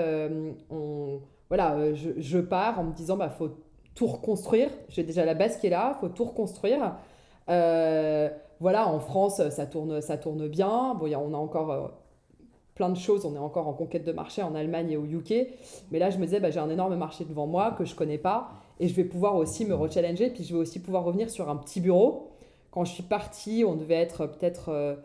voilà, 1.50 1.94
je, 1.94 2.10
je, 2.18 2.40
pars 2.40 2.80
en 2.80 2.86
me 2.86 2.94
disant, 2.94 3.18
bah, 3.18 3.30
faut 3.30 3.52
tout 3.96 4.08
reconstruire. 4.08 4.70
J'ai 4.90 5.04
déjà 5.04 5.24
la 5.24 5.36
base 5.36 5.58
qui 5.58 5.68
est 5.68 5.72
là, 5.72 5.98
faut 6.00 6.10
tout 6.10 6.26
reconstruire. 6.26 6.96
voilà, 7.48 8.88
en 8.88 9.00
France, 9.00 9.50
ça 9.50 9.66
tourne, 9.68 10.02
ça 10.02 10.18
tourne 10.18 10.48
bien. 10.48 10.96
Bon, 10.96 11.06
y 11.06 11.14
a, 11.14 11.20
on 11.20 11.34
a 11.34 11.38
encore 11.38 12.00
plein 12.74 12.90
de 12.90 12.98
choses. 12.98 13.24
On 13.26 13.36
est 13.36 13.40
encore 13.40 13.68
en 13.68 13.74
conquête 13.74 14.04
de 14.04 14.12
marché 14.12 14.42
en 14.42 14.56
Allemagne 14.56 14.90
et 14.90 14.98
au 14.98 15.06
UK. 15.06 15.48
Mais 15.92 16.00
là, 16.00 16.10
je 16.10 16.18
me 16.18 16.26
disais, 16.26 16.40
bah, 16.40 16.50
j'ai 16.50 16.60
un 16.60 16.72
énorme 16.72 16.96
marché 16.96 17.24
devant 17.24 17.46
moi 17.46 17.76
que 17.78 17.86
je 17.86 17.94
connais 17.94 18.18
pas 18.18 18.50
et 18.80 18.88
je 18.88 18.96
vais 18.96 19.04
pouvoir 19.04 19.36
aussi 19.36 19.66
me 19.66 19.76
rechallenger, 19.76 20.30
puis 20.30 20.44
je 20.44 20.54
vais 20.54 20.60
aussi 20.60 20.82
pouvoir 20.82 21.04
revenir 21.04 21.30
sur 21.30 21.50
un 21.50 21.56
petit 21.56 21.82
bureau. 21.82 22.32
Quand 22.72 22.86
je 22.86 22.94
suis 22.94 23.04
partie, 23.04 23.64
on 23.68 23.76
devait 23.76 23.96
être 23.96 24.26
peut-être 24.26 24.98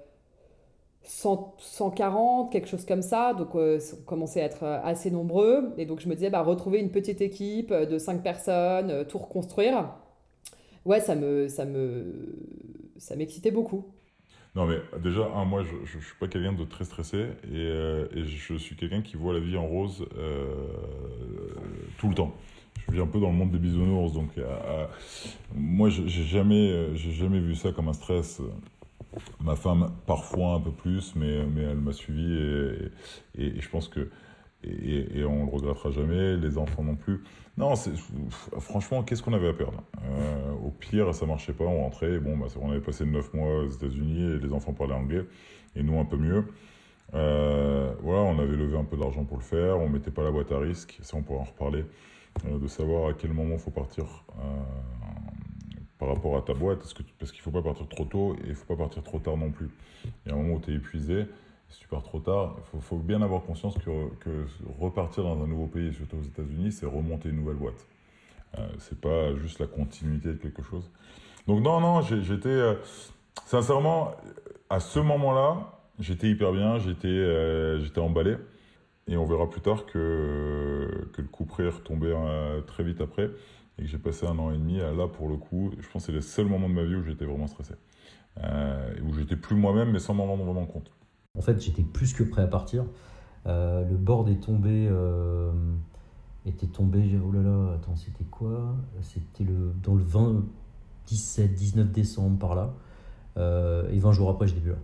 140, 1.02 2.50
quelque 2.50 2.66
chose 2.66 2.86
comme 2.86 3.02
ça. 3.02 3.34
Donc, 3.34 3.54
on 3.54 3.78
commençait 4.06 4.40
à 4.40 4.44
être 4.44 4.64
assez 4.64 5.10
nombreux. 5.10 5.74
Et 5.76 5.84
donc, 5.84 6.00
je 6.00 6.08
me 6.08 6.14
disais, 6.14 6.30
bah, 6.30 6.42
retrouver 6.42 6.78
une 6.78 6.90
petite 6.90 7.20
équipe 7.20 7.72
de 7.72 7.98
5 7.98 8.22
personnes, 8.22 9.04
tout 9.06 9.18
reconstruire. 9.18 9.90
Ouais, 10.86 11.00
ça 11.00 11.14
me, 11.14 11.48
ça 11.48 11.66
me, 11.66 12.36
ça 12.96 13.16
m'excitait 13.16 13.50
beaucoup. 13.50 13.84
Non, 14.54 14.64
mais 14.64 14.78
déjà, 15.02 15.28
moi, 15.44 15.62
je 15.62 15.98
ne 15.98 16.02
suis 16.02 16.16
pas 16.18 16.26
quelqu'un 16.26 16.54
de 16.54 16.64
très 16.64 16.84
stressé 16.84 17.26
et 17.52 18.24
je 18.24 18.54
suis 18.56 18.76
quelqu'un 18.76 19.02
qui 19.02 19.16
voit 19.16 19.34
la 19.34 19.40
vie 19.40 19.58
en 19.58 19.66
rose 19.66 20.08
tout 21.98 22.08
le 22.08 22.14
temps 22.14 22.32
je 22.86 22.92
vis 22.92 23.00
un 23.00 23.06
peu 23.06 23.20
dans 23.20 23.30
le 23.30 23.36
monde 23.36 23.50
des 23.50 23.58
bisounours, 23.58 24.12
donc 24.12 24.30
euh, 24.38 24.86
moi 25.54 25.88
j'ai 25.88 26.08
jamais, 26.08 26.94
j'ai 26.94 27.12
jamais 27.12 27.40
vu 27.40 27.54
ça 27.54 27.72
comme 27.72 27.88
un 27.88 27.92
stress. 27.92 28.40
Ma 29.40 29.56
femme 29.56 29.90
parfois 30.06 30.54
un 30.54 30.60
peu 30.60 30.70
plus, 30.70 31.14
mais, 31.16 31.44
mais 31.46 31.62
elle 31.62 31.78
m'a 31.78 31.92
suivi 31.92 32.90
et, 33.36 33.60
je 33.60 33.68
pense 33.68 33.88
que 33.88 34.10
et, 34.64 35.18
et, 35.18 35.24
on 35.24 35.46
le 35.46 35.50
regrettera 35.50 35.90
jamais, 35.90 36.36
les 36.36 36.58
enfants 36.58 36.82
non 36.82 36.96
plus. 36.96 37.22
Non, 37.58 37.74
franchement, 38.60 39.02
qu'est-ce 39.02 39.22
qu'on 39.22 39.32
avait 39.32 39.48
à 39.48 39.52
perdre 39.52 39.82
euh, 40.04 40.52
Au 40.64 40.70
pire, 40.70 41.12
ça 41.12 41.26
marchait 41.26 41.52
pas, 41.52 41.64
on 41.64 41.82
rentrait, 41.82 42.20
bon, 42.20 42.36
bah, 42.36 42.46
on 42.60 42.70
avait 42.70 42.80
passé 42.80 43.04
9 43.04 43.34
mois 43.34 43.64
aux 43.64 43.68
États-Unis 43.68 44.34
et 44.34 44.38
les 44.38 44.52
enfants 44.52 44.72
parlaient 44.72 44.94
anglais, 44.94 45.24
et 45.74 45.82
nous 45.82 45.98
un 45.98 46.04
peu 46.04 46.16
mieux. 46.16 46.44
Euh, 47.14 47.92
voilà, 48.00 48.20
on 48.20 48.38
avait 48.38 48.56
levé 48.56 48.78
un 48.78 48.84
peu 48.84 48.96
d'argent 48.96 49.24
pour 49.24 49.38
le 49.38 49.42
faire, 49.42 49.78
on 49.78 49.88
mettait 49.88 50.12
pas 50.12 50.22
la 50.22 50.30
boîte 50.30 50.52
à 50.52 50.58
risque, 50.58 50.98
ça 51.02 51.16
on 51.16 51.22
pourra 51.22 51.40
en 51.40 51.44
reparler. 51.44 51.84
Euh, 52.46 52.58
de 52.58 52.68
savoir 52.68 53.08
à 53.10 53.12
quel 53.14 53.32
moment 53.32 53.54
il 53.54 53.60
faut 53.60 53.70
partir 53.70 54.04
euh, 54.04 54.42
par 55.98 56.08
rapport 56.08 56.36
à 56.36 56.42
ta 56.42 56.54
boîte, 56.54 56.78
parce 56.78 57.32
qu'il 57.32 57.40
ne 57.40 57.42
faut 57.42 57.50
pas 57.50 57.62
partir 57.62 57.88
trop 57.88 58.04
tôt 58.04 58.34
et 58.34 58.44
il 58.44 58.48
ne 58.50 58.54
faut 58.54 58.66
pas 58.66 58.76
partir 58.76 59.02
trop 59.02 59.18
tard 59.18 59.36
non 59.36 59.50
plus. 59.50 59.68
Il 60.04 60.28
y 60.28 60.30
a 60.30 60.34
un 60.34 60.38
moment 60.38 60.54
où 60.54 60.60
tu 60.60 60.72
es 60.72 60.74
épuisé, 60.74 61.26
si 61.68 61.80
tu 61.80 61.88
pars 61.88 62.02
trop 62.02 62.20
tard, 62.20 62.56
il 62.74 62.80
faut, 62.80 62.96
bien 62.96 63.20
avoir 63.20 63.42
conscience 63.42 63.76
que, 63.78 63.90
repartir 64.78 65.24
dans 65.24 65.42
un 65.42 65.46
nouveau 65.46 65.66
pays, 65.66 65.92
surtout 65.92 66.16
aux 66.16 66.22
États-Unis, 66.22 66.72
c'est 66.72 66.86
remonter 66.86 67.28
une 67.30 67.36
nouvelle 67.36 67.56
boîte. 67.56 67.86
Euh, 68.58 68.66
c'est 68.78 69.00
pas 69.00 69.34
juste 69.36 69.58
la 69.58 69.66
continuité 69.66 70.28
de 70.28 70.38
quelque 70.38 70.62
chose. 70.62 70.88
Donc 71.46 71.62
non, 71.62 71.80
non, 71.80 72.00
j'étais... 72.02 72.48
Euh, 72.48 72.74
sincèrement, 73.44 74.12
à 74.70 74.80
ce 74.80 74.98
moment-là, 75.00 75.72
j'étais 75.98 76.28
hyper 76.28 76.52
bien, 76.52 76.78
j'étais 76.78 77.80
j'étais 77.80 78.00
emballé. 78.00 78.36
Et 79.08 79.16
on 79.16 79.24
verra 79.24 79.48
plus 79.48 79.60
tard 79.60 79.86
que, 79.86 81.08
le 81.16 81.24
coup 81.24 81.44
près 81.44 81.64
est 81.64 81.70
retombé 81.70 82.12
euh, 82.14 82.60
très 82.62 82.84
vite 82.84 83.00
après 83.00 83.30
et 83.78 83.82
que 83.82 83.88
j'ai 83.88 83.98
passé 83.98 84.26
un 84.26 84.38
an 84.38 84.52
et 84.52 84.58
demi. 84.58 84.78
Là, 84.78 85.08
pour 85.08 85.28
le 85.28 85.36
coup, 85.36 85.70
je 85.78 85.88
pense 85.88 86.02
que 86.02 86.06
c'est 86.06 86.12
le 86.12 86.20
seul 86.20 86.46
moment 86.46 86.68
de 86.68 86.74
ma 86.74 86.84
vie 86.84 86.94
où 86.94 87.02
j'étais 87.02 87.24
vraiment 87.24 87.46
stressé. 87.46 87.74
Euh, 88.44 88.94
où 89.04 89.14
j'étais 89.14 89.36
plus 89.36 89.56
moi-même, 89.56 89.90
mais 89.90 89.98
sans 89.98 90.14
m'en 90.14 90.26
rendre 90.26 90.44
vraiment 90.44 90.66
compte. 90.66 90.90
En 91.36 91.42
fait, 91.42 91.60
j'étais 91.60 91.82
plus 91.82 92.12
que 92.12 92.22
prêt 92.22 92.42
à 92.42 92.46
partir. 92.46 92.84
Euh, 93.46 93.84
le 93.88 93.96
board 93.96 94.28
est 94.28 94.40
tombé. 94.40 94.86
Euh, 94.90 95.52
était 96.46 96.66
tombé. 96.66 97.18
Oh 97.24 97.32
là 97.32 97.42
là, 97.42 97.74
attends, 97.74 97.96
c'était 97.96 98.24
quoi? 98.24 98.76
C'était 99.02 99.44
le, 99.44 99.72
dans 99.82 99.94
le 99.94 100.02
20, 100.02 100.44
17, 101.06 101.54
19 101.54 101.90
décembre 101.90 102.38
par 102.38 102.54
là. 102.54 102.74
et 103.90 103.98
20 103.98 104.12
jours 104.12 104.30
après, 104.30 104.46
j'étais 104.46 104.60
plus 104.60 104.72
là. 104.72 104.78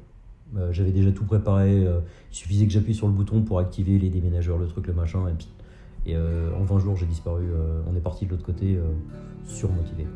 Euh, 0.57 0.73
j'avais 0.73 0.93
déjà 0.93 1.11
tout 1.13 1.25
préparé. 1.25 1.85
Euh, 1.85 2.01
il 2.31 2.37
suffisait 2.37 2.67
que 2.67 2.73
j'appuie 2.73 2.95
sur 2.95 3.07
le 3.07 3.13
bouton 3.13 3.43
pour 3.43 3.59
activer 3.59 3.99
les 3.99 4.11
déménageurs, 4.11 4.59
le 4.59 4.67
truc, 4.67 4.87
le 4.87 4.95
machin. 4.95 5.21
Et, 6.07 6.15
euh, 6.17 6.51
en 6.55 6.65
20 6.65 6.79
jours, 6.79 6.97
j'ai 6.97 7.07
disparu. 7.07 7.45
on 7.91 7.97
est 7.97 8.01
parti 8.01 8.27
de 8.27 8.31
l'autre 8.31 8.45
côté, 8.45 8.79
surmotivé. 9.47 10.07